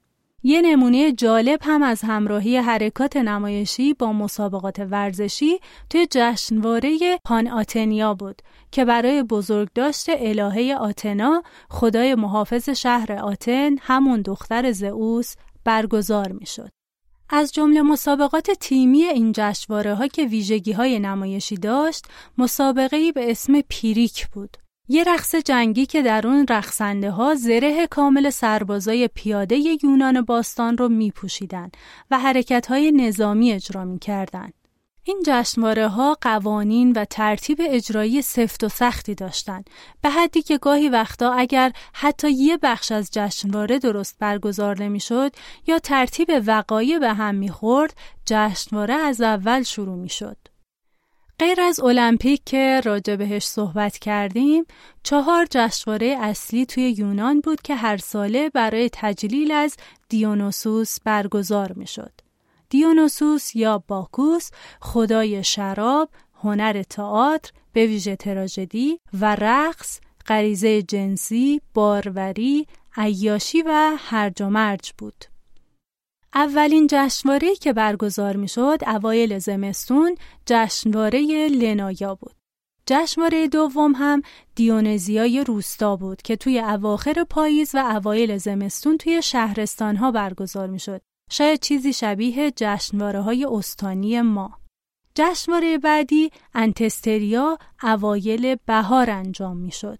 یه 0.46 0.60
نمونه 0.60 1.12
جالب 1.12 1.58
هم 1.62 1.82
از 1.82 2.02
همراهی 2.02 2.56
حرکات 2.56 3.16
نمایشی 3.16 3.94
با 3.94 4.12
مسابقات 4.12 4.78
ورزشی 4.78 5.58
توی 5.90 6.06
جشنواره 6.10 6.98
پان 7.24 7.48
آتنیا 7.48 8.14
بود 8.14 8.42
که 8.70 8.84
برای 8.84 9.22
بزرگداشت 9.22 10.06
الهه 10.08 10.76
آتنا 10.80 11.42
خدای 11.70 12.14
محافظ 12.14 12.68
شهر 12.68 13.12
آتن 13.12 13.76
همون 13.80 14.22
دختر 14.22 14.72
زئوس 14.72 15.34
برگزار 15.64 16.32
می 16.32 16.46
شد. 16.46 16.68
از 17.30 17.52
جمله 17.52 17.82
مسابقات 17.82 18.50
تیمی 18.50 19.02
این 19.02 19.32
جشنواره 19.36 19.94
ها 19.94 20.06
که 20.06 20.24
ویژگی 20.24 20.72
های 20.72 20.98
نمایشی 20.98 21.56
داشت 21.56 22.04
مسابقه 22.38 23.12
به 23.12 23.30
اسم 23.30 23.60
پیریک 23.68 24.28
بود 24.28 24.56
یه 24.88 25.04
رقص 25.04 25.34
جنگی 25.34 25.86
که 25.86 26.02
در 26.02 26.26
اون 26.26 26.46
رقصنده 26.50 27.10
ها 27.10 27.34
زره 27.34 27.86
کامل 27.86 28.30
سربازای 28.30 29.08
پیاده 29.08 29.58
یونان 29.82 30.20
باستان 30.20 30.78
رو 30.78 30.88
می 30.88 31.10
پوشیدن 31.10 31.70
و 32.10 32.18
حرکت 32.18 32.66
های 32.66 32.92
نظامی 32.92 33.52
اجرا 33.52 33.84
می 33.84 33.98
کردن. 33.98 34.50
این 35.08 35.22
جشنواره 35.26 35.88
ها 35.88 36.16
قوانین 36.20 36.92
و 36.92 37.04
ترتیب 37.04 37.58
اجرایی 37.60 38.22
سفت 38.22 38.64
و 38.64 38.68
سختی 38.68 39.14
داشتند 39.14 39.70
به 40.02 40.10
حدی 40.10 40.42
که 40.42 40.58
گاهی 40.58 40.88
وقتا 40.88 41.32
اگر 41.32 41.72
حتی 41.92 42.30
یه 42.30 42.56
بخش 42.56 42.92
از 42.92 43.10
جشنواره 43.12 43.78
درست 43.78 44.16
برگزار 44.18 44.82
نمی‌شد 44.82 45.32
یا 45.66 45.78
ترتیب 45.78 46.28
وقایع 46.46 46.98
به 46.98 47.12
هم 47.12 47.34
می‌خورد 47.34 47.96
جشنواره 48.26 48.94
از 48.94 49.20
اول 49.20 49.62
شروع 49.62 49.96
می‌شد. 49.96 50.36
غیر 51.38 51.60
از 51.60 51.80
المپیک 51.80 52.42
که 52.44 52.80
راجع 52.84 53.16
بهش 53.16 53.44
صحبت 53.44 53.98
کردیم 53.98 54.64
چهار 55.02 55.46
جشنواره 55.50 56.16
اصلی 56.20 56.66
توی 56.66 56.90
یونان 56.90 57.40
بود 57.40 57.62
که 57.62 57.74
هر 57.74 57.96
ساله 57.96 58.50
برای 58.50 58.90
تجلیل 58.92 59.52
از 59.52 59.76
دیونوسوس 60.08 61.00
برگزار 61.04 61.72
می 61.72 61.86
شد. 61.86 62.12
دیونوسوس 62.68 63.56
یا 63.56 63.84
باکوس 63.88 64.50
خدای 64.80 65.44
شراب، 65.44 66.10
هنر 66.42 66.82
تئاتر، 66.82 67.50
به 67.72 67.86
ویژه 67.86 68.16
تراژدی 68.16 69.00
و 69.20 69.36
رقص، 69.40 70.00
غریزه 70.26 70.82
جنسی، 70.82 71.60
باروری، 71.74 72.66
عیاشی 72.96 73.62
و 73.62 73.96
هرج 73.98 74.42
و 74.42 74.50
مرج 74.50 74.92
بود. 74.98 75.24
اولین 76.36 76.86
جشنواره 76.90 77.54
که 77.54 77.72
برگزار 77.72 78.36
می 78.36 78.48
شد 78.48 78.78
اوایل 78.86 79.38
زمستون 79.38 80.16
جشنواره 80.46 81.48
لنایا 81.48 82.14
بود. 82.14 82.34
جشنواره 82.86 83.48
دوم 83.48 83.92
هم 83.94 84.22
دیونزیای 84.54 85.44
روستا 85.44 85.96
بود 85.96 86.22
که 86.22 86.36
توی 86.36 86.60
اواخر 86.60 87.24
پاییز 87.30 87.74
و 87.74 87.78
اوایل 87.78 88.38
زمستون 88.38 88.98
توی 88.98 89.22
شهرستان 89.22 89.96
ها 89.96 90.10
برگزار 90.10 90.68
می 90.68 90.78
شد. 90.78 91.00
شاید 91.30 91.60
چیزی 91.60 91.92
شبیه 91.92 92.52
جشنواره 92.56 93.20
های 93.20 93.44
استانی 93.44 94.20
ما. 94.20 94.58
جشنواره 95.14 95.78
بعدی 95.78 96.30
انتستریا 96.54 97.58
اوایل 97.82 98.56
بهار 98.66 99.10
انجام 99.10 99.56
می 99.56 99.72
شد. 99.72 99.98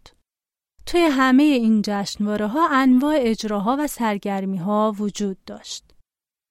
توی 0.87 1.01
همه 1.01 1.43
این 1.43 1.83
جشنواره 1.85 2.47
ها 2.47 2.69
انواع 2.73 3.15
اجراها 3.19 3.77
و 3.79 3.87
سرگرمی 3.87 4.59
ها 4.59 4.95
وجود 4.99 5.37
داشت. 5.47 5.86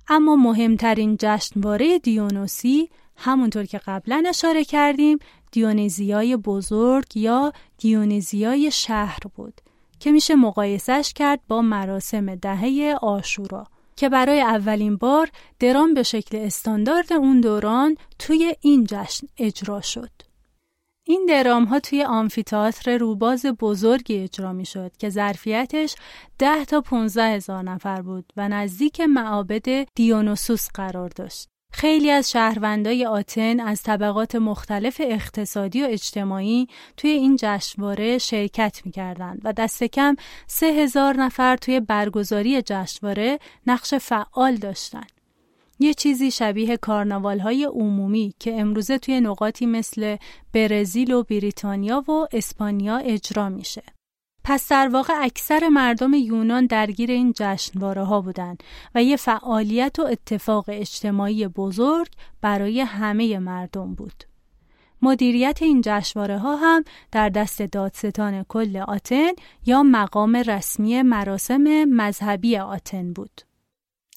اما 0.08 0.36
مهمترین 0.36 1.18
جشنواره 1.20 2.00
دیونوسی 2.00 2.89
همونطور 3.15 3.65
که 3.65 3.78
قبلا 3.78 4.24
اشاره 4.28 4.63
کردیم 4.63 5.20
دیونیزیای 5.52 6.38
بزرگ 6.38 7.18
یا 7.18 7.54
دیونیزیای 7.78 8.72
شهر 8.72 9.20
بود 9.36 9.62
که 10.00 10.12
میشه 10.12 10.36
مقایسش 10.36 11.13
کرد 11.15 11.39
با 11.48 11.62
مراسم 11.62 12.36
دهه 12.36 12.96
آشورا 13.02 13.68
که 13.96 14.10
برای 14.10 14.41
اولین 14.41 14.96
بار 14.96 15.30
درام 15.60 15.94
به 15.94 16.04
شکل 16.04 16.38
استاندارد 16.38 17.13
اون 17.13 17.41
دوران 17.41 17.98
توی 18.20 18.56
این 18.62 18.88
جشن 18.89 19.28
اجرا 19.38 19.82
شد. 19.82 20.10
این 21.08 21.26
درام 21.30 21.63
ها 21.63 21.80
توی 21.80 22.04
آمفیتاتر 22.04 22.98
روباز 22.98 23.46
بزرگی 23.46 24.18
اجرا 24.18 24.54
می 24.54 24.65
شد 24.65 24.98
که 24.98 25.10
ظرفیتش 25.10 25.96
10 26.39 26.65
تا 26.65 26.82
15 26.82 27.24
هزار 27.24 27.63
نفر 27.63 28.02
بود 28.02 28.34
و 28.38 28.50
نزدیک 28.50 29.02
معابد 29.02 29.84
دیونوسوس 29.96 30.68
قرار 30.74 31.10
داشت. 31.10 31.50
خیلی 31.74 32.12
از 32.12 32.32
شهروندای 32.32 33.06
آتن 33.06 33.60
از 33.60 33.84
طبقات 33.84 34.36
مختلف 34.36 35.02
اقتصادی 35.04 35.84
و 35.84 35.88
اجتماعی 35.89 36.68
توی 36.98 37.10
این 37.10 37.38
جشنواره 37.39 38.18
شرکت 38.18 38.82
می‌کردند 38.86 39.41
و 39.44 39.54
دست 39.54 39.84
کم 39.84 40.15
سه 40.48 40.65
هزار 40.65 41.15
نفر 41.15 41.58
توی 41.58 41.80
برگزاری 41.80 42.62
جشنواره 42.62 43.39
نقش 43.68 43.94
فعال 43.94 44.56
داشتند. 44.56 45.14
یه 45.80 45.94
چیزی 45.94 46.32
شبیه 46.32 46.78
کارناوال 46.78 47.40
های 47.40 47.64
عمومی 47.64 48.34
که 48.40 48.60
امروزه 48.60 48.98
توی 48.98 49.22
نقاطی 49.22 49.66
مثل 49.66 50.18
برزیل 50.54 51.12
و 51.12 51.24
بریتانیا 51.24 52.04
و 52.08 52.28
اسپانیا 52.32 52.98
اجرا 52.98 53.50
میشه. 53.50 53.84
پس 54.44 54.68
در 54.70 54.88
واقع 54.88 55.14
اکثر 55.22 55.70
مردم 55.70 56.14
یونان 56.14 56.66
درگیر 56.66 57.12
این 57.12 57.34
جشنواره 57.36 58.04
ها 58.04 58.22
بودند 58.22 58.64
و 58.96 59.04
یه 59.04 59.16
فعالیت 59.16 60.00
و 60.00 60.02
اتفاق 60.02 60.66
اجتماعی 60.68 61.48
بزرگ 61.48 62.08
برای 62.42 62.82
همه 62.82 63.40
مردم 63.40 63.96
بود. 63.96 64.24
مدیریت 65.02 65.62
این 65.62 65.82
جشنواره 65.86 66.38
ها 66.38 66.56
هم 66.56 66.84
در 67.12 67.30
دست 67.30 67.62
دادستان 67.62 68.44
کل 68.44 68.78
آتن 68.78 69.32
یا 69.66 69.84
مقام 69.84 70.36
رسمی 70.36 71.02
مراسم 71.02 71.86
مذهبی 71.86 72.58
آتن 72.58 73.14
بود. 73.14 73.42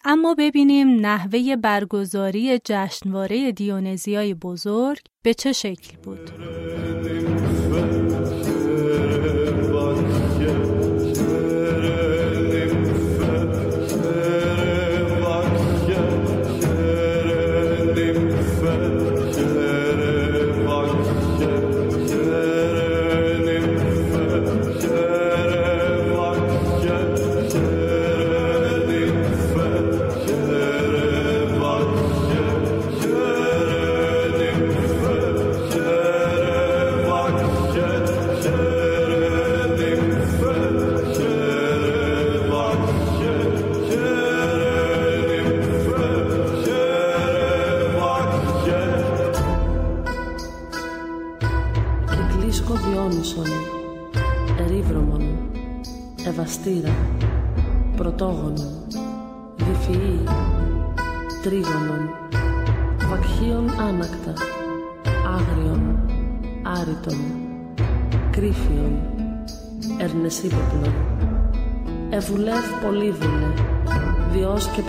اما 0.04 0.34
ببینیم 0.38 0.88
نحوه 1.06 1.56
برگزاری 1.56 2.58
جشنواره 2.64 3.52
دیونزیای 3.52 4.34
بزرگ 4.34 5.00
به 5.22 5.34
چه 5.34 5.52
شکل 5.52 5.96
بود. 6.02 6.30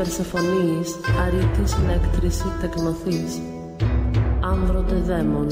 Περσεφονής, 0.10 0.96
αρήτης 1.26 1.78
να 1.78 1.92
τεκνοθής, 1.94 2.46
τεκνοθείς, 2.62 3.40
άνδρωτε 4.42 4.96
δαίμον. 4.96 5.48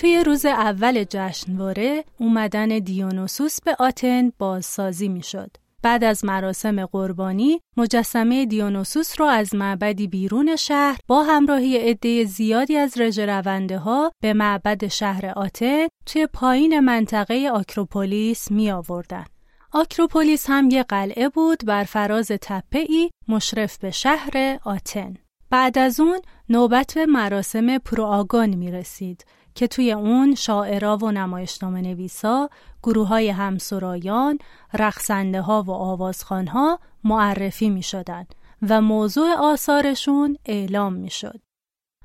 توی 0.00 0.24
روز 0.24 0.46
اول 0.46 1.04
جشنواره 1.04 2.04
اومدن 2.18 2.68
دیونوسوس 2.68 3.60
به 3.60 3.76
آتن 3.78 4.30
بازسازی 4.38 5.08
می‌شد. 5.08 5.50
بعد 5.82 6.04
از 6.04 6.24
مراسم 6.24 6.86
قربانی 6.86 7.60
مجسمه 7.76 8.46
دیونوسوس 8.46 9.20
را 9.20 9.30
از 9.30 9.54
معبدی 9.54 10.06
بیرون 10.06 10.56
شهر 10.56 10.98
با 11.06 11.22
همراهی 11.22 11.78
عده 11.78 12.24
زیادی 12.24 12.76
از 12.76 13.18
رونده 13.18 13.78
ها 13.78 14.12
به 14.22 14.32
معبد 14.32 14.88
شهر 14.88 15.26
آتن 15.26 15.86
توی 16.06 16.26
پایین 16.26 16.80
منطقه 16.80 17.50
آکروپولیس 17.52 18.50
می 18.50 18.70
آوردن. 18.70 19.24
آکروپولیس 19.72 20.46
هم 20.48 20.70
یه 20.70 20.82
قلعه 20.82 21.28
بود 21.28 21.64
بر 21.66 21.84
فراز 21.84 22.28
تپه 22.28 22.78
ای 22.88 23.10
مشرف 23.28 23.78
به 23.78 23.90
شهر 23.90 24.58
آتن. 24.64 25.14
بعد 25.50 25.78
از 25.78 26.00
اون 26.00 26.20
نوبت 26.48 26.92
به 26.94 27.06
مراسم 27.06 27.78
پروآگون 27.78 28.48
می 28.48 28.70
رسید 28.70 29.24
که 29.54 29.66
توی 29.66 29.92
اون 29.92 30.34
شاعرا 30.34 30.96
و 30.96 31.10
نمایشنامه 31.10 31.80
نویسا، 31.80 32.50
گروه 32.82 33.08
های 33.08 33.28
همسرایان، 33.28 34.38
رقصنده 34.74 35.40
ها 35.40 35.62
و 35.62 35.70
آوازخان 35.70 36.46
ها 36.46 36.78
معرفی 37.04 37.70
می 37.70 37.82
شدن 37.82 38.26
و 38.68 38.80
موضوع 38.80 39.32
آثارشون 39.32 40.36
اعلام 40.46 40.92
می 40.92 41.10
شد. 41.10 41.40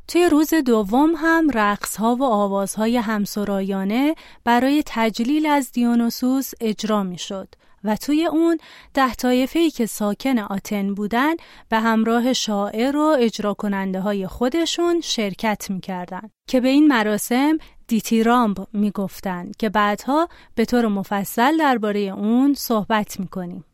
توی 0.07 0.29
روز 0.29 0.53
دوم 0.53 1.13
هم 1.17 1.49
رقص 1.53 1.95
ها 1.95 2.15
و 2.15 2.23
آوازهای 2.23 2.97
همسرایانه 2.97 4.15
برای 4.43 4.83
تجلیل 4.85 5.45
از 5.45 5.71
دیونوسوس 5.71 6.51
اجرا 6.61 7.03
می 7.03 7.17
شد 7.17 7.47
و 7.85 7.95
توی 7.95 8.25
اون 8.25 8.57
ده 8.93 9.13
طایفه 9.13 9.69
که 9.69 9.85
ساکن 9.85 10.39
آتن 10.39 10.93
بودن 10.93 11.33
به 11.69 11.79
همراه 11.79 12.33
شاعر 12.33 12.97
و 12.97 13.15
اجرا 13.19 13.53
کننده 13.53 13.99
های 13.99 14.27
خودشون 14.27 15.01
شرکت 15.01 15.65
می‌کردن 15.69 16.29
که 16.49 16.61
به 16.61 16.67
این 16.67 16.87
مراسم 16.87 17.57
دیتیرامب 17.87 18.57
می‌گفتن 18.73 19.51
که 19.59 19.69
بعدها 19.69 20.27
به 20.55 20.65
طور 20.65 20.87
مفصل 20.87 21.57
درباره 21.57 21.99
اون 21.99 22.53
صحبت 22.53 23.19
می‌کنیم. 23.19 23.65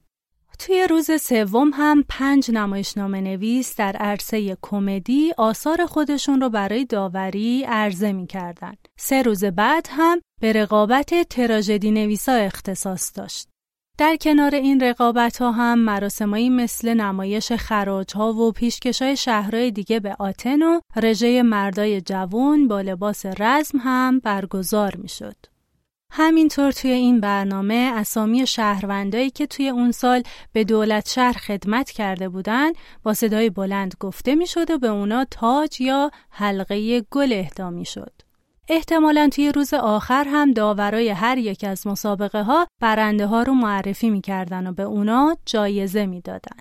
توی 0.60 0.88
روز 0.90 1.22
سوم 1.22 1.72
هم 1.74 2.04
پنج 2.10 2.52
نمایشنامه 2.52 3.22
نویس 3.22 3.76
در 3.76 3.96
عرصه 3.96 4.58
کمدی 4.62 5.32
آثار 5.38 5.86
خودشون 5.86 6.42
رو 6.42 6.50
برای 6.50 6.86
داوری 6.86 7.64
عرضه 7.64 8.12
می 8.12 8.28
سه 9.00 9.22
روز 9.22 9.46
بعد 9.46 9.88
هم 9.90 10.22
به 10.42 10.54
رقابت 10.54 11.24
تراژدی 11.30 11.92
نویسا 11.92 12.34
اختصاص 12.34 13.12
داشت. 13.16 13.51
در 13.98 14.16
کنار 14.16 14.56
این 14.56 14.80
رقابت 14.80 15.38
ها 15.38 15.52
هم 15.52 15.80
مراسمایی 15.80 16.50
مثل 16.50 16.94
نمایش 16.94 17.52
خراج 17.52 18.16
ها 18.16 18.34
و 18.34 18.52
پیشکش 18.52 19.02
های 19.02 19.18
شهرهای 19.18 19.72
دیگه 19.72 20.00
به 20.00 20.16
آتن 20.20 20.62
و 20.62 20.80
رژه 20.96 21.44
مردای 21.44 22.02
جوون 22.02 22.68
با 22.68 22.82
لباس 22.82 23.26
رزم 23.40 23.78
هم 23.78 24.20
برگزار 24.20 24.96
می 24.96 25.10
شد. 25.10 25.36
همینطور 26.14 26.72
توی 26.72 26.92
این 26.92 27.20
برنامه 27.20 27.92
اسامی 27.96 28.48
شهروندایی 28.48 29.30
که 29.30 29.48
توی 29.48 29.70
اون 29.70 29.92
سال 29.92 30.24
به 30.54 30.64
دولت 30.64 31.10
شهر 31.10 31.38
خدمت 31.38 31.92
کرده 31.92 32.30
بودن 32.30 32.72
با 33.04 33.14
صدای 33.14 33.50
بلند 33.50 33.94
گفته 34.00 34.36
می 34.36 34.48
شد 34.48 34.72
و 34.72 34.78
به 34.78 34.88
اونا 34.88 35.26
تاج 35.32 35.82
یا 35.82 36.12
حلقه 36.30 37.02
گل 37.02 37.34
اهدا 37.34 37.70
می 37.70 37.86
شد. 37.86 38.31
احتمالا 38.74 39.30
توی 39.30 39.52
روز 39.52 39.74
آخر 39.74 40.26
هم 40.28 40.52
داورای 40.52 41.10
هر 41.10 41.38
یک 41.38 41.64
از 41.64 41.88
مسابقه 41.88 42.42
ها 42.42 42.68
برنده 42.82 43.26
ها 43.26 43.44
رو 43.44 43.54
معرفی 43.54 44.10
می‌کردن 44.10 44.68
و 44.68 44.74
به 44.74 44.84
اونا 44.84 45.38
جایزه 45.46 46.06
می‌دادن. 46.06 46.58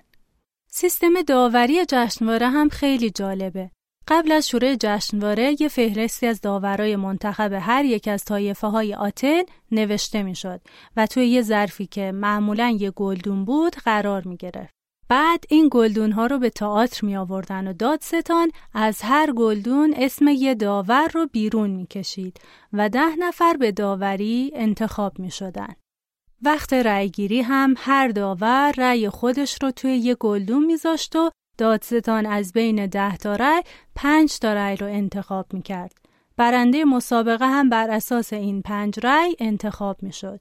سیستم 0.70 1.22
داوری 1.22 1.84
جشنواره 1.88 2.48
هم 2.48 2.68
خیلی 2.68 3.10
جالبه. 3.10 3.70
قبل 4.08 4.32
از 4.32 4.48
شروع 4.48 4.74
جشنواره 4.74 5.56
یه 5.60 5.68
فهرستی 5.68 6.26
از 6.26 6.40
داورای 6.40 6.96
منتخب 6.96 7.52
هر 7.52 7.84
یک 7.84 8.08
از 8.08 8.24
طایفه 8.24 8.66
های 8.66 8.94
آتن 8.94 9.42
نوشته 9.72 10.22
می‌شد 10.22 10.60
و 10.96 11.06
توی 11.06 11.26
یه 11.26 11.42
ظرفی 11.42 11.86
که 11.86 12.12
معمولا 12.12 12.76
یه 12.80 12.90
گلدون 12.90 13.44
بود 13.44 13.76
قرار 13.76 14.22
می 14.22 14.36
گرفت. 14.36 14.79
بعد 15.10 15.44
این 15.48 15.68
گلدون 15.72 16.12
ها 16.12 16.26
رو 16.26 16.38
به 16.38 16.50
تئاتر 16.50 17.06
می 17.06 17.16
آوردن 17.16 17.68
و 17.68 17.72
دادستان 17.72 18.50
از 18.74 19.02
هر 19.02 19.32
گلدون 19.32 19.94
اسم 19.96 20.28
یه 20.28 20.54
داور 20.54 21.08
رو 21.14 21.26
بیرون 21.26 21.70
می 21.70 21.86
کشید 21.86 22.40
و 22.72 22.88
ده 22.88 23.16
نفر 23.18 23.56
به 23.56 23.72
داوری 23.72 24.50
انتخاب 24.54 25.18
می 25.18 25.30
شدن. 25.30 25.74
وقت 26.42 26.72
رأیگیری 26.72 27.40
هم 27.40 27.74
هر 27.76 28.08
داور 28.08 28.74
رأی 28.78 29.08
خودش 29.08 29.58
رو 29.62 29.70
توی 29.70 29.96
یه 29.96 30.14
گلدون 30.14 30.66
میذاشت 30.66 31.16
و 31.16 31.30
دادستان 31.58 32.26
از 32.26 32.52
بین 32.52 32.86
ده 32.86 33.16
تا 33.16 33.36
رأی 33.36 33.62
پنج 33.94 34.38
تا 34.38 34.52
رأی 34.52 34.76
رو 34.76 34.86
انتخاب 34.86 35.46
می 35.52 35.62
کرد. 35.62 35.92
برنده 36.36 36.84
مسابقه 36.84 37.46
هم 37.46 37.68
بر 37.68 37.90
اساس 37.90 38.32
این 38.32 38.62
پنج 38.62 39.00
رأی 39.02 39.36
انتخاب 39.38 40.02
می 40.02 40.12
شد. 40.12 40.40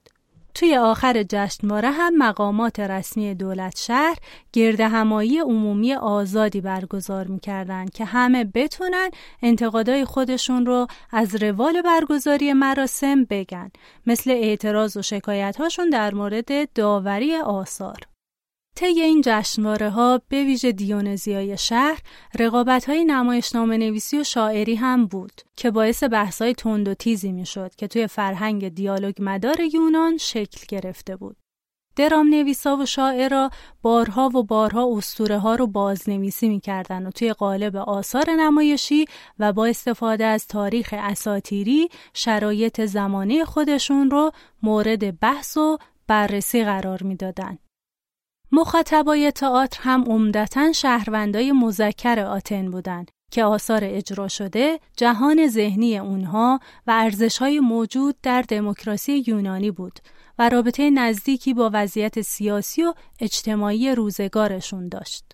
توی 0.54 0.76
آخر 0.76 1.22
جشنواره 1.22 1.90
هم 1.90 2.16
مقامات 2.16 2.80
رسمی 2.80 3.34
دولت 3.34 3.76
شهر 3.78 4.16
گرد 4.52 4.80
همایی 4.80 5.38
عمومی 5.38 5.94
آزادی 5.94 6.60
برگزار 6.60 7.26
می‌کردن 7.26 7.86
که 7.86 8.04
همه 8.04 8.44
بتونن 8.44 9.10
انتقادای 9.42 10.04
خودشون 10.04 10.66
رو 10.66 10.86
از 11.10 11.42
روال 11.42 11.82
برگزاری 11.82 12.52
مراسم 12.52 13.24
بگن 13.24 13.70
مثل 14.06 14.30
اعتراض 14.30 14.96
و 14.96 15.02
شکایت 15.02 15.56
هاشون 15.56 15.90
در 15.90 16.14
مورد 16.14 16.72
داوری 16.72 17.36
آثار. 17.36 18.09
طی 18.80 19.00
این 19.00 19.22
جشنواره 19.24 19.90
ها 19.90 20.20
به 20.28 20.44
ویژه 20.44 20.72
دیونزیای 20.72 21.58
شهر 21.58 22.00
رقابت 22.38 22.88
های 22.88 23.04
نویسی 23.76 24.18
و 24.18 24.24
شاعری 24.24 24.74
هم 24.74 25.06
بود 25.06 25.32
که 25.56 25.70
باعث 25.70 26.02
بحث 26.04 26.42
های 26.42 26.54
تند 26.54 26.88
و 26.88 26.94
تیزی 26.94 27.32
می 27.32 27.46
شد 27.46 27.74
که 27.74 27.88
توی 27.88 28.06
فرهنگ 28.06 28.68
دیالوگ 28.68 29.14
مدار 29.18 29.60
یونان 29.60 30.16
شکل 30.16 30.64
گرفته 30.68 31.16
بود. 31.16 31.36
درام 31.96 32.28
نویسا 32.28 32.76
و 32.76 32.86
شاعرا 32.86 33.50
بارها 33.82 34.28
و 34.28 34.42
بارها 34.42 34.96
اسطوره 34.96 35.38
ها 35.38 35.54
رو 35.54 35.66
بازنویسی 35.66 36.48
می‌کردن 36.48 37.06
و 37.06 37.10
توی 37.10 37.32
قالب 37.32 37.76
آثار 37.76 38.30
نمایشی 38.30 39.04
و 39.38 39.52
با 39.52 39.66
استفاده 39.66 40.24
از 40.24 40.46
تاریخ 40.46 40.94
اساتیری 40.98 41.88
شرایط 42.14 42.80
زمانه 42.80 43.44
خودشون 43.44 44.10
رو 44.10 44.30
مورد 44.62 45.20
بحث 45.20 45.56
و 45.56 45.78
بررسی 46.06 46.64
قرار 46.64 47.02
می‌دادند. 47.02 47.69
مخاطبای 48.52 49.30
تئاتر 49.30 49.80
هم 49.82 50.04
عمدتا 50.04 50.72
شهروندای 50.72 51.52
مذکر 51.52 52.20
آتن 52.20 52.70
بودند 52.70 53.10
که 53.30 53.44
آثار 53.44 53.80
اجرا 53.84 54.28
شده 54.28 54.80
جهان 54.96 55.48
ذهنی 55.48 55.98
اونها 55.98 56.60
و 56.86 56.90
ارزشهای 56.90 57.60
موجود 57.60 58.16
در 58.22 58.42
دموکراسی 58.42 59.24
یونانی 59.26 59.70
بود 59.70 59.98
و 60.38 60.48
رابطه 60.48 60.90
نزدیکی 60.90 61.54
با 61.54 61.70
وضعیت 61.72 62.20
سیاسی 62.20 62.82
و 62.82 62.94
اجتماعی 63.20 63.94
روزگارشون 63.94 64.88
داشت. 64.88 65.24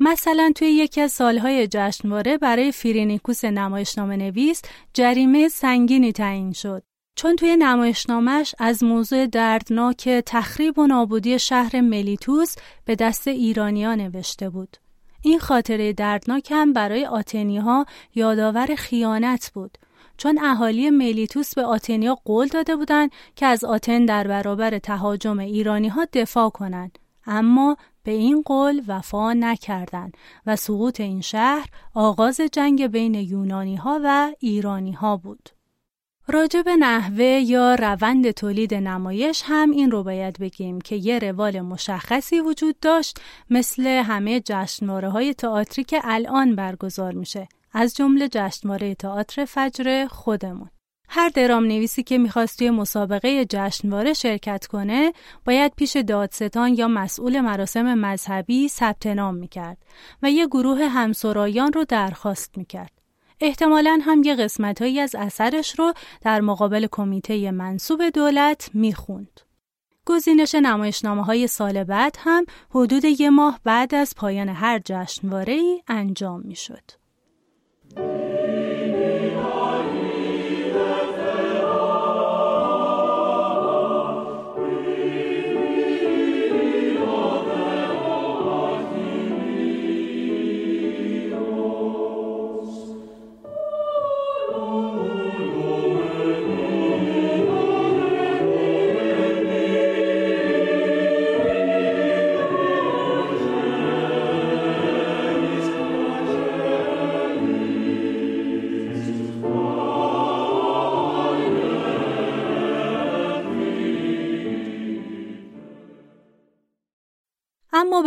مثلا 0.00 0.52
توی 0.54 0.68
یکی 0.68 1.00
از 1.00 1.12
سالهای 1.12 1.68
جشنواره 1.70 2.38
برای 2.38 2.72
فرینیکوس 2.72 3.44
نمایشنامه 3.44 4.16
نویس 4.16 4.62
جریمه 4.94 5.48
سنگینی 5.48 6.12
تعیین 6.12 6.52
شد 6.52 6.82
چون 7.16 7.36
توی 7.36 7.56
نمایشنامش 7.56 8.54
از 8.58 8.84
موضوع 8.84 9.26
دردناک 9.26 10.08
تخریب 10.08 10.78
و 10.78 10.86
نابودی 10.86 11.38
شهر 11.38 11.80
ملیتوس 11.80 12.54
به 12.84 12.94
دست 12.94 13.28
ایرانیا 13.28 13.94
نوشته 13.94 14.50
بود. 14.50 14.76
این 15.22 15.38
خاطره 15.38 15.92
دردناک 15.92 16.52
هم 16.52 16.72
برای 16.72 17.06
آتنی 17.06 17.58
ها 17.58 17.86
یادآور 18.14 18.74
خیانت 18.74 19.50
بود 19.54 19.78
چون 20.16 20.38
اهالی 20.38 20.90
ملیتوس 20.90 21.54
به 21.54 21.62
آتنیا 21.64 22.14
قول 22.24 22.46
داده 22.48 22.76
بودند 22.76 23.10
که 23.36 23.46
از 23.46 23.64
آتن 23.64 24.04
در 24.04 24.26
برابر 24.26 24.78
تهاجم 24.78 25.38
ایرانی 25.38 25.88
ها 25.88 26.06
دفاع 26.12 26.50
کنند 26.50 26.98
اما 27.26 27.76
به 28.02 28.12
این 28.12 28.42
قول 28.42 28.82
وفا 28.86 29.32
نکردند 29.32 30.16
و 30.46 30.56
سقوط 30.56 31.00
این 31.00 31.20
شهر 31.20 31.68
آغاز 31.94 32.40
جنگ 32.52 32.86
بین 32.86 33.14
یونانی 33.14 33.76
ها 33.76 34.00
و 34.04 34.32
ایرانی 34.40 34.92
ها 34.92 35.16
بود. 35.16 35.55
راجع 36.28 36.62
به 36.62 36.76
نحوه 36.76 37.24
یا 37.24 37.74
روند 37.74 38.30
تولید 38.30 38.74
نمایش 38.74 39.42
هم 39.46 39.70
این 39.70 39.90
رو 39.90 40.02
باید 40.02 40.38
بگیم 40.38 40.80
که 40.80 40.96
یه 40.96 41.18
روال 41.18 41.60
مشخصی 41.60 42.40
وجود 42.40 42.80
داشت 42.80 43.20
مثل 43.50 43.86
همه 43.86 44.40
جشنواره 44.40 45.08
های 45.08 45.34
تئاتری 45.34 45.84
که 45.84 46.00
الان 46.04 46.56
برگزار 46.56 47.12
میشه 47.12 47.48
از 47.72 47.96
جمله 47.96 48.28
جشنواره 48.28 48.94
تئاتر 48.94 49.44
فجر 49.44 50.06
خودمون. 50.06 50.70
هر 51.08 51.28
درام 51.28 51.64
نویسی 51.64 52.02
که 52.02 52.18
می‌خواست 52.18 52.58
توی 52.58 52.70
مسابقه 52.70 53.44
جشنواره 53.44 54.12
شرکت 54.12 54.66
کنه 54.66 55.12
باید 55.44 55.72
پیش 55.76 55.96
دادستان 55.96 56.74
یا 56.74 56.88
مسئول 56.88 57.40
مراسم 57.40 57.94
مذهبی 57.94 58.68
ثبت 58.68 59.06
نام 59.06 59.34
می‌کرد 59.34 59.78
و 60.22 60.30
یه 60.30 60.46
گروه 60.46 60.88
همسرایان 60.88 61.72
رو 61.72 61.84
درخواست 61.84 62.58
می‌کرد. 62.58 62.95
احتمالا 63.40 63.98
هم 64.02 64.22
یه 64.22 64.34
قسمتهایی 64.34 65.00
از 65.00 65.14
اثرش 65.14 65.78
رو 65.78 65.92
در 66.20 66.40
مقابل 66.40 66.86
کمیته 66.90 67.50
منصوب 67.50 68.08
دولت 68.08 68.70
می‌خوند. 68.74 69.40
گزینش 70.06 70.54
نمایشنامه 70.54 71.24
های 71.24 71.46
سال 71.46 71.84
بعد 71.84 72.16
هم 72.18 72.44
حدود 72.70 73.04
یه 73.04 73.30
ماه 73.30 73.60
بعد 73.64 73.94
از 73.94 74.14
پایان 74.16 74.48
هر 74.48 74.80
جشنواره 74.84 75.52
ای 75.52 75.82
انجام 75.88 76.40
می‌شد. 76.40 76.90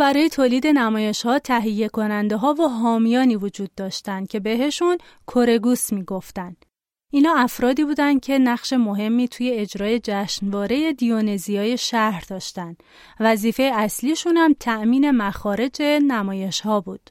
برای 0.00 0.28
تولید 0.28 0.66
نمایش 0.66 1.22
ها 1.22 1.38
تهیه 1.38 1.88
کننده 1.88 2.36
ها 2.36 2.54
و 2.54 2.68
حامیانی 2.68 3.36
وجود 3.36 3.70
داشتند 3.76 4.28
که 4.28 4.40
بهشون 4.40 4.98
کورگوس 5.26 5.92
می‌گفتند. 5.92 6.66
اینا 7.12 7.34
افرادی 7.36 7.84
بودند 7.84 8.20
که 8.20 8.38
نقش 8.38 8.72
مهمی 8.72 9.28
توی 9.28 9.50
اجرای 9.50 10.00
جشنواره 10.04 10.92
دیونزیای 10.92 11.78
شهر 11.78 12.24
داشتند. 12.28 12.82
وظیفه 13.20 13.62
اصلیشون 13.62 14.36
هم 14.36 14.54
تأمین 14.60 15.10
مخارج 15.10 15.82
نمایش 15.82 16.60
ها 16.60 16.80
بود. 16.80 17.10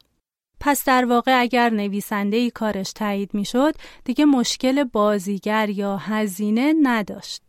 پس 0.59 0.85
در 0.85 1.05
واقع 1.05 1.41
اگر 1.41 1.69
نویسنده 1.69 2.37
ای 2.37 2.49
کارش 2.49 2.93
تایید 2.93 3.33
می‌شد 3.33 3.75
دیگه 4.05 4.25
مشکل 4.25 4.83
بازیگر 4.83 5.69
یا 5.69 5.97
هزینه 5.97 6.73
نداشت. 6.81 7.43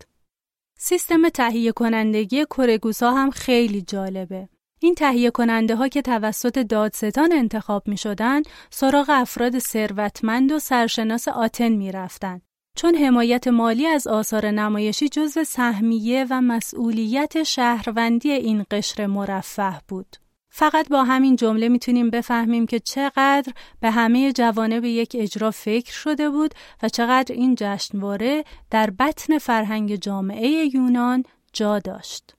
سیستم 0.79 1.29
تهیه 1.29 1.73
کنندگی 1.73 2.45
کورگوسا 2.45 3.13
هم 3.13 3.31
خیلی 3.31 3.83
جالبه. 3.83 4.49
این 4.83 4.95
تهیه 4.95 5.31
کننده 5.31 5.77
ها 5.77 5.89
که 5.89 6.03
توسط 6.03 6.59
دادستان 6.59 7.33
انتخاب 7.33 7.89
می 7.89 7.97
شدن 7.97 8.43
سراغ 8.71 9.07
افراد 9.09 9.59
ثروتمند 9.59 10.53
و 10.53 10.59
سرشناس 10.59 11.29
آتن 11.29 11.69
می 11.69 11.93
رفتن. 11.93 12.41
چون 12.77 12.95
حمایت 12.95 13.49
مالی 13.49 13.87
از 13.87 14.07
آثار 14.07 14.47
نمایشی 14.51 15.09
جزو 15.09 15.45
سهمیه 15.45 16.27
و 16.31 16.41
مسئولیت 16.41 17.43
شهروندی 17.43 18.31
این 18.31 18.65
قشر 18.71 19.07
مرفه 19.07 19.81
بود. 19.89 20.17
فقط 20.51 20.89
با 20.89 21.05
همین 21.05 21.37
جمله 21.37 21.69
می‌تونیم 21.69 22.11
بفهمیم 22.11 22.67
که 22.67 22.81
چقدر 22.81 23.53
به 23.81 23.91
همه 23.91 24.33
جوانب 24.33 24.85
یک 24.85 25.17
اجرا 25.19 25.51
فکر 25.51 25.93
شده 25.93 26.31
بود 26.31 26.55
و 26.83 26.89
چقدر 26.89 27.35
این 27.35 27.55
جشنواره 27.59 28.45
در 28.71 28.91
بطن 28.91 29.39
فرهنگ 29.39 29.97
جامعه 29.97 30.75
یونان 30.75 31.25
جا 31.53 31.79
داشت. 31.79 32.35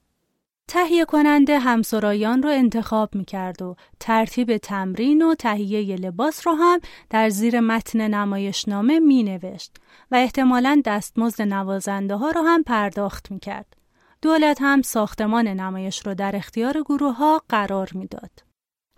تهیه 0.72 1.04
کننده 1.04 1.58
همسرایان 1.58 2.42
رو 2.42 2.50
انتخاب 2.50 3.14
می 3.14 3.24
کرد 3.24 3.62
و 3.62 3.76
ترتیب 4.00 4.56
تمرین 4.56 5.22
و 5.22 5.34
تهیه 5.34 5.96
لباس 5.96 6.46
رو 6.46 6.52
هم 6.52 6.80
در 7.10 7.28
زیر 7.28 7.60
متن 7.60 8.08
نمایشنامه 8.08 8.98
می 8.98 9.22
نوشت 9.22 9.76
و 10.10 10.14
احتمالا 10.14 10.82
دستمزد 10.84 11.42
نوازنده 11.42 12.16
ها 12.16 12.30
رو 12.30 12.42
هم 12.42 12.62
پرداخت 12.62 13.30
می 13.30 13.38
کرد. 13.38 13.76
دولت 14.22 14.58
هم 14.60 14.82
ساختمان 14.82 15.48
نمایش 15.48 16.06
رو 16.06 16.14
در 16.14 16.36
اختیار 16.36 16.82
گروه 16.82 17.16
ها 17.16 17.42
قرار 17.48 17.90
می‌داد. 17.94 18.30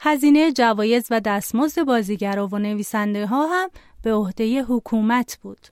هزینه 0.01 0.53
جوایز 0.53 1.07
و 1.11 1.21
دستمزد 1.21 1.83
بازیگرا 1.83 2.47
و 2.47 2.59
نویسنده 2.59 3.27
ها 3.27 3.47
هم 3.47 3.71
به 4.03 4.15
عهده 4.15 4.63
حکومت 4.63 5.39
بود. 5.43 5.67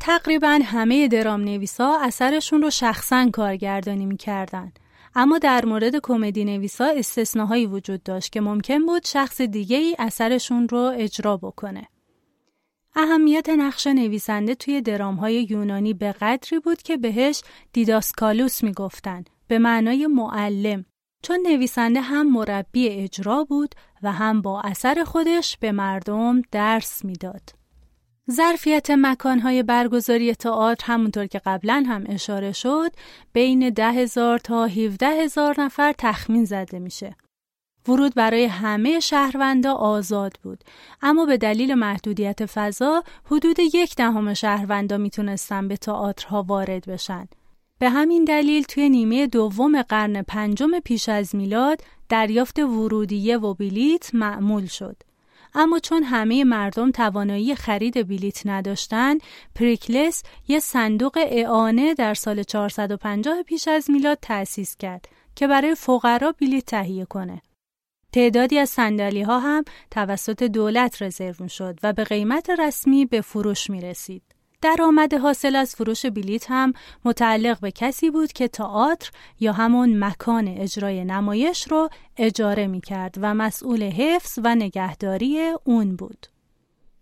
تقریبا 0.00 0.60
همه 0.64 1.08
درام 1.08 1.40
نویسا 1.40 1.98
اثرشون 2.00 2.62
رو 2.62 2.70
شخصا 2.70 3.30
کارگردانی 3.32 4.06
می‌کردند 4.06 4.78
اما 5.14 5.38
در 5.38 5.64
مورد 5.64 5.96
کمدی 6.02 6.44
نویسا 6.44 6.84
استثناهایی 6.84 7.66
وجود 7.66 8.02
داشت 8.02 8.32
که 8.32 8.40
ممکن 8.40 8.86
بود 8.86 9.04
شخص 9.06 9.40
دیگه 9.40 9.76
ای 9.76 9.96
اثرشون 9.98 10.68
رو 10.68 10.92
اجرا 10.96 11.36
بکنه. 11.36 11.88
اهمیت 12.96 13.48
نقش 13.48 13.86
نویسنده 13.86 14.54
توی 14.54 14.80
درام 14.80 15.14
های 15.14 15.46
یونانی 15.50 15.94
به 15.94 16.12
قدری 16.12 16.58
بود 16.58 16.82
که 16.82 16.96
بهش 16.96 17.42
دیداسکالوس 17.72 18.62
می‌گفتن 18.62 19.24
به 19.48 19.58
معنای 19.58 20.06
معلم 20.06 20.84
چون 21.22 21.46
نویسنده 21.46 22.00
هم 22.00 22.32
مربی 22.32 22.88
اجرا 22.88 23.44
بود 23.44 23.74
و 24.02 24.12
هم 24.12 24.42
با 24.42 24.60
اثر 24.60 25.04
خودش 25.04 25.56
به 25.56 25.72
مردم 25.72 26.42
درس 26.52 27.04
می‌داد. 27.04 27.63
ظرفیت 28.30 28.90
مکانهای 28.90 29.62
برگزاری 29.62 30.34
تئاتر 30.34 30.84
همونطور 30.86 31.26
که 31.26 31.40
قبلا 31.46 31.84
هم 31.88 32.04
اشاره 32.08 32.52
شد 32.52 32.90
بین 33.32 33.70
ده 33.70 33.92
هزار 33.92 34.38
تا 34.38 34.66
17 34.66 35.06
هزار 35.06 35.60
نفر 35.60 35.94
تخمین 35.98 36.44
زده 36.44 36.78
میشه. 36.78 37.16
ورود 37.88 38.14
برای 38.14 38.44
همه 38.44 39.00
شهروندا 39.00 39.74
آزاد 39.74 40.38
بود 40.42 40.64
اما 41.02 41.26
به 41.26 41.36
دلیل 41.36 41.74
محدودیت 41.74 42.46
فضا 42.46 43.04
حدود 43.24 43.56
یک 43.74 43.96
دهم 43.96 44.34
شهروندا 44.34 44.98
می‌تونستن 44.98 45.68
به 45.68 45.76
تئاترها 45.76 46.42
وارد 46.42 46.86
بشن. 46.86 47.28
به 47.78 47.90
همین 47.90 48.24
دلیل 48.24 48.62
توی 48.62 48.88
نیمه 48.88 49.26
دوم 49.26 49.82
قرن 49.82 50.22
پنجم 50.22 50.80
پیش 50.80 51.08
از 51.08 51.36
میلاد 51.36 51.80
دریافت 52.08 52.58
ورودیه 52.58 53.38
و 53.38 53.54
بلیت 53.54 54.14
معمول 54.14 54.66
شد. 54.66 54.96
اما 55.54 55.78
چون 55.78 56.02
همه 56.02 56.44
مردم 56.44 56.90
توانایی 56.90 57.54
خرید 57.54 58.08
بلیت 58.08 58.46
نداشتند، 58.46 59.20
پریکلس 59.54 60.22
یه 60.48 60.58
صندوق 60.58 61.18
اعانه 61.26 61.94
در 61.94 62.14
سال 62.14 62.42
450 62.42 63.42
پیش 63.42 63.68
از 63.68 63.90
میلاد 63.90 64.18
تأسیس 64.22 64.76
کرد 64.76 65.08
که 65.36 65.46
برای 65.46 65.74
فقرا 65.74 66.34
بلیت 66.40 66.66
تهیه 66.66 67.04
کنه. 67.04 67.42
تعدادی 68.12 68.58
از 68.58 68.70
سندلی 68.70 69.22
ها 69.22 69.38
هم 69.38 69.64
توسط 69.90 70.42
دولت 70.42 71.02
رزرو 71.02 71.48
شد 71.48 71.78
و 71.82 71.92
به 71.92 72.04
قیمت 72.04 72.50
رسمی 72.50 73.06
به 73.06 73.20
فروش 73.20 73.70
می 73.70 73.80
رسید. 73.80 74.33
درآمد 74.62 75.14
حاصل 75.14 75.56
از 75.56 75.74
فروش 75.74 76.06
بلیت 76.06 76.50
هم 76.50 76.72
متعلق 77.04 77.60
به 77.60 77.70
کسی 77.70 78.10
بود 78.10 78.32
که 78.32 78.48
تئاتر 78.48 79.10
یا 79.40 79.52
همون 79.52 80.04
مکان 80.04 80.48
اجرای 80.48 81.04
نمایش 81.04 81.68
رو 81.68 81.88
اجاره 82.16 82.66
می 82.66 82.80
کرد 82.80 83.14
و 83.20 83.34
مسئول 83.34 83.82
حفظ 83.82 84.38
و 84.44 84.54
نگهداری 84.54 85.52
اون 85.64 85.96
بود. 85.96 86.26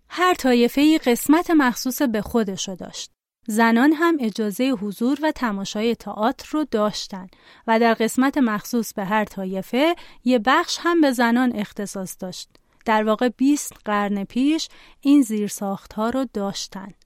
هر 0.08 0.34
طایفه 0.34 0.98
قسمت 0.98 1.50
مخصوص 1.50 2.02
به 2.02 2.22
خودشو 2.22 2.74
داشت. 2.74 3.10
زنان 3.46 3.92
هم 3.92 4.16
اجازه 4.20 4.70
حضور 4.70 5.18
و 5.22 5.32
تماشای 5.32 5.94
تئاتر 5.94 6.48
رو 6.50 6.64
داشتند 6.70 7.36
و 7.66 7.80
در 7.80 7.94
قسمت 7.94 8.38
مخصوص 8.38 8.94
به 8.94 9.04
هر 9.04 9.24
طایفه 9.24 9.94
یه 10.24 10.38
بخش 10.38 10.78
هم 10.80 11.00
به 11.00 11.10
زنان 11.10 11.52
اختصاص 11.56 12.16
داشت. 12.20 12.48
در 12.84 13.04
واقع 13.04 13.28
20 13.28 13.72
قرن 13.84 14.24
پیش 14.24 14.68
این 15.00 15.22
زیرساخت 15.22 15.92
ها 15.92 16.10
رو 16.10 16.26
داشتند. 16.32 17.01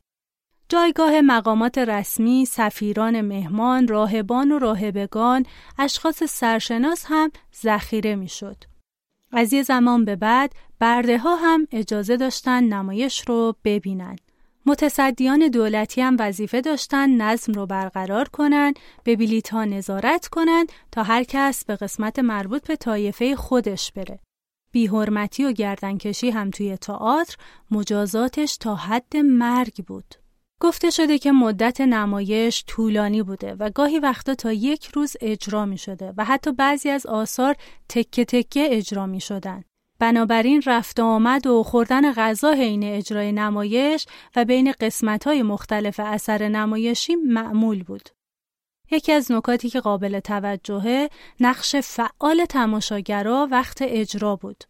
جایگاه 0.69 1.21
مقامات 1.21 1.79
رسمی، 1.79 2.45
سفیران 2.45 3.21
مهمان، 3.21 3.89
راهبان 3.89 4.53
و 4.53 4.59
راهبگان، 4.59 5.47
اشخاص 5.79 6.23
سرشناس 6.23 7.05
هم 7.09 7.31
ذخیره 7.63 8.15
می‌شد. 8.15 8.57
از 9.33 9.53
یه 9.53 9.63
زمان 9.63 10.05
به 10.05 10.17
بعد 10.17 10.53
برده 10.81 11.19
ها 11.19 11.37
هم 11.37 11.67
اجازه 11.73 12.17
داشتن 12.17 12.65
نمایش 12.65 13.29
رو 13.29 13.57
ببینن. 13.65 14.17
متصدیان 14.67 15.49
دولتی 15.49 16.01
هم 16.01 16.17
وظیفه 16.19 16.61
داشتن 16.61 17.11
نظم 17.11 17.53
رو 17.53 17.67
برقرار 17.67 18.29
کنن، 18.29 18.75
به 19.05 19.17
بلیت 19.17 19.49
ها 19.49 19.65
نظارت 19.65 20.29
کنن 20.29 20.67
تا 20.93 21.03
هر 21.03 21.25
کس 21.25 21.65
به 21.65 21.77
قسمت 21.77 22.19
مربوط 22.19 22.67
به 22.67 22.77
طایفه 22.77 23.37
خودش 23.37 23.93
بره. 23.93 24.19
بیحرمتی 24.73 25.45
و 25.45 25.53
گردنکشی 25.53 26.31
هم 26.31 26.51
توی 26.51 26.77
تئاتر 26.77 27.37
مجازاتش 27.71 28.57
تا 28.57 28.75
حد 28.75 29.17
مرگ 29.17 29.85
بود. 29.85 30.15
گفته 30.61 30.90
شده 30.90 31.19
که 31.19 31.33
مدت 31.33 31.81
نمایش 31.81 32.64
طولانی 32.66 33.23
بوده 33.23 33.55
و 33.55 33.71
گاهی 33.71 33.99
وقتا 33.99 34.35
تا 34.35 34.53
یک 34.53 34.87
روز 34.87 35.16
اجرا 35.21 35.66
می 35.66 35.79
شده 35.79 36.14
و 36.16 36.25
حتی 36.25 36.53
بعضی 36.53 36.90
از 36.90 37.07
آثار 37.07 37.57
تکه 37.88 38.25
تکه 38.25 38.69
اجرا 38.71 39.07
می 39.07 39.21
شدن. 39.21 39.64
بنابراین 39.99 40.62
رفت 40.66 41.01
آمد 41.01 41.47
و 41.47 41.62
خوردن 41.62 42.12
غذا 42.12 42.53
حین 42.53 42.85
اجرای 42.85 43.33
نمایش 43.33 44.07
و 44.37 44.45
بین 44.45 44.73
قسمت‌های 44.81 45.42
مختلف 45.42 46.01
اثر 46.01 46.49
نمایشی 46.49 47.14
معمول 47.14 47.83
بود. 47.83 48.09
یکی 48.90 49.12
از 49.12 49.33
نکاتی 49.33 49.71
که 49.71 49.81
قابل 49.81 50.21
توجهه 50.21 51.11
نقش 51.40 51.77
فعال 51.77 52.45
تماشاگرا 52.45 53.49
وقت 53.51 53.79
اجرا 53.81 54.37
بود. 54.37 54.64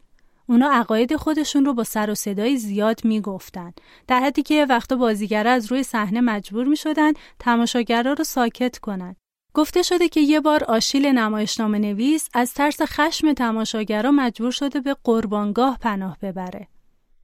اونا 0.49 0.71
عقاید 0.73 1.17
خودشون 1.17 1.65
رو 1.65 1.75
با 1.75 1.85
سر 1.85 2.11
و 2.11 2.15
صدای 2.15 2.57
زیاد 2.57 3.05
می‌گفتن 3.05 3.73
در 4.07 4.21
حدی 4.21 4.43
که 4.43 4.67
وقتا 4.69 4.97
بازیگرا 4.97 5.51
از 5.51 5.73
روی 5.73 5.83
صحنه 5.83 6.21
مجبور 6.21 6.67
می 6.67 6.77
شدن 6.77 7.13
تماشاگرا 7.39 8.13
رو 8.13 8.25
ساکت 8.25 8.79
کنند. 8.79 9.17
گفته 9.55 9.83
شده 9.83 10.09
که 10.09 10.21
یه 10.21 10.41
بار 10.41 10.65
آشیل 10.65 11.07
نمایشنامه 11.07 11.79
نویس 11.79 12.29
از 12.35 12.55
ترس 12.55 12.83
خشم 12.83 13.33
تماشاگرا 13.33 14.11
مجبور 14.11 14.51
شده 14.51 14.81
به 14.81 14.97
قربانگاه 15.05 15.79
پناه 15.79 16.19
ببره. 16.23 16.69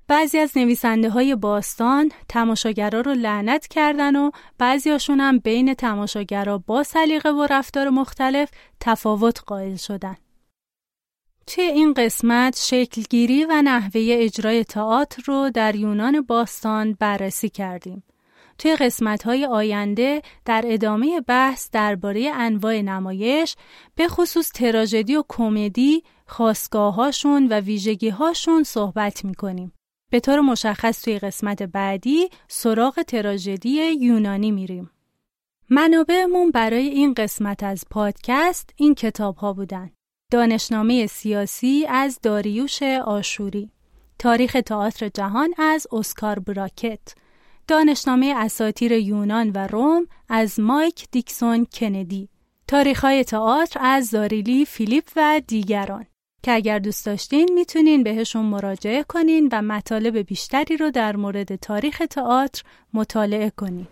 بعضی 0.08 0.38
از 0.38 0.58
نویسنده 0.58 1.10
های 1.10 1.34
باستان 1.34 2.10
تماشاگرا 2.28 3.00
رو 3.00 3.12
لعنت 3.12 3.66
کردن 3.66 4.16
و 4.16 4.30
بعضیاشون 4.58 5.20
هم 5.20 5.38
بین 5.38 5.74
تماشاگرا 5.74 6.58
با 6.58 6.82
سلیقه 6.82 7.30
و 7.30 7.46
رفتار 7.50 7.88
مختلف 7.88 8.50
تفاوت 8.80 9.42
قائل 9.46 9.76
شدن. 9.76 10.16
توی 11.46 11.64
این 11.64 11.94
قسمت 11.94 12.56
شکلگیری 12.58 13.44
و 13.44 13.62
نحوه 13.62 14.06
اجرای 14.10 14.64
تئاتر 14.64 15.22
رو 15.26 15.50
در 15.50 15.76
یونان 15.76 16.20
باستان 16.20 16.96
بررسی 17.00 17.48
کردیم. 17.48 18.02
توی 18.58 18.76
قسمت 18.76 19.22
های 19.22 19.46
آینده 19.46 20.22
در 20.44 20.64
ادامه 20.66 21.20
بحث 21.20 21.70
درباره 21.70 22.30
انواع 22.34 22.80
نمایش 22.80 23.56
به 23.94 24.08
خصوص 24.08 24.52
تراژدی 24.52 25.16
و 25.16 25.24
کمدی 25.28 26.02
خواستگاهاشون 26.26 27.46
و 27.46 27.60
ویژگی 27.60 28.08
هاشون 28.08 28.62
صحبت 28.62 29.24
می‌کنیم. 29.24 29.72
به 30.10 30.20
طور 30.20 30.40
مشخص 30.40 31.02
توی 31.02 31.18
قسمت 31.18 31.62
بعدی 31.62 32.28
سراغ 32.48 33.02
تراژدی 33.02 33.92
یونانی 34.00 34.50
میریم. 34.50 34.90
منابعمون 35.70 36.50
برای 36.50 36.88
این 36.88 37.14
قسمت 37.14 37.62
از 37.62 37.84
پادکست 37.90 38.70
این 38.76 38.94
کتاب 38.94 39.36
ها 39.36 39.52
بودن. 39.52 39.90
دانشنامه 40.32 41.06
سیاسی 41.06 41.86
از 41.88 42.18
داریوش 42.22 42.82
آشوری. 42.82 43.70
تاریخ 44.18 44.56
تئاتر 44.66 45.08
جهان 45.08 45.54
از 45.58 45.86
اسکار 45.92 46.38
براکت. 46.38 47.00
دانشنامه 47.68 48.34
اساتیر 48.36 48.92
یونان 48.92 49.50
و 49.50 49.66
روم 49.66 50.06
از 50.28 50.60
مایک 50.60 51.06
دیکسون 51.10 51.66
کندی. 51.72 52.28
تاریخهای 52.68 53.24
تئاتر 53.24 53.80
از 53.82 54.06
زاریلی 54.06 54.64
فیلیپ 54.64 55.10
و 55.16 55.40
دیگران. 55.46 56.06
که 56.42 56.52
اگر 56.52 56.78
دوست 56.78 57.06
داشتین 57.06 57.48
می‌تونین 57.54 58.02
بهشون 58.02 58.46
مراجعه 58.46 59.02
کنین 59.02 59.48
و 59.52 59.62
مطالب 59.62 60.18
بیشتری 60.18 60.76
رو 60.76 60.90
در 60.90 61.16
مورد 61.16 61.56
تاریخ 61.56 62.02
تئاتر 62.10 62.62
مطالعه 62.94 63.50
کنین. 63.56 63.86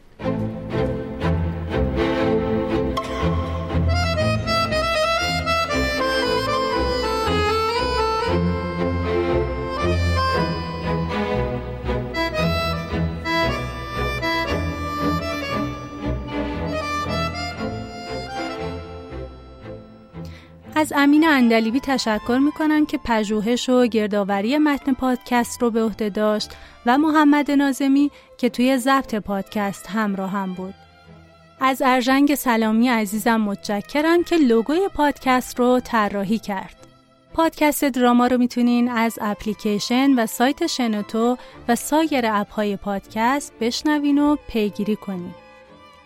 از 20.80 20.92
امین 20.96 21.28
اندلیبی 21.28 21.80
تشکر 21.80 22.38
می‌کنم 22.42 22.86
که 22.86 22.98
پژوهش 23.04 23.68
و 23.68 23.86
گردآوری 23.86 24.58
متن 24.58 24.92
پادکست 24.92 25.62
رو 25.62 25.70
به 25.70 25.82
عهده 25.82 26.08
داشت 26.08 26.50
و 26.86 26.98
محمد 26.98 27.50
نازمی 27.50 28.10
که 28.38 28.48
توی 28.48 28.78
ضبط 28.78 29.14
پادکست 29.14 29.86
همراه 29.86 30.30
هم 30.30 30.54
بود. 30.54 30.74
از 31.60 31.82
ارژنگ 31.84 32.34
سلامی 32.34 32.88
عزیزم 32.88 33.40
متشکرم 33.40 34.24
که 34.24 34.36
لوگوی 34.36 34.88
پادکست 34.94 35.58
رو 35.58 35.80
طراحی 35.80 36.38
کرد. 36.38 36.76
پادکست 37.34 37.84
دراما 37.84 38.26
رو 38.26 38.38
می‌تونین 38.38 38.88
از 38.88 39.18
اپلیکیشن 39.20 40.18
و 40.18 40.26
سایت 40.26 40.66
شنوتو 40.66 41.36
و 41.68 41.76
سایر 41.76 42.24
اپهای 42.26 42.76
پادکست 42.76 43.52
بشنوین 43.60 44.18
و 44.18 44.36
پیگیری 44.48 44.96
کنین. 44.96 45.34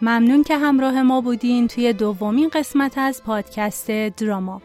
ممنون 0.03 0.43
که 0.43 0.59
همراه 0.59 1.03
ما 1.03 1.21
بودین 1.21 1.69
توی 1.69 1.93
دومین 1.93 2.49
قسمت 2.49 2.99
از 2.99 3.23
پادکست 3.23 3.91
دراما. 3.91 4.63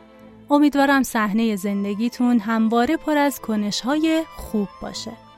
امیدوارم 0.49 1.03
صحنه 1.03 1.55
زندگیتون 1.55 2.39
همواره 2.39 2.97
پر 2.97 3.17
از 3.17 3.39
کنشهای 3.39 4.23
خوب 4.35 4.67
باشه. 4.81 5.28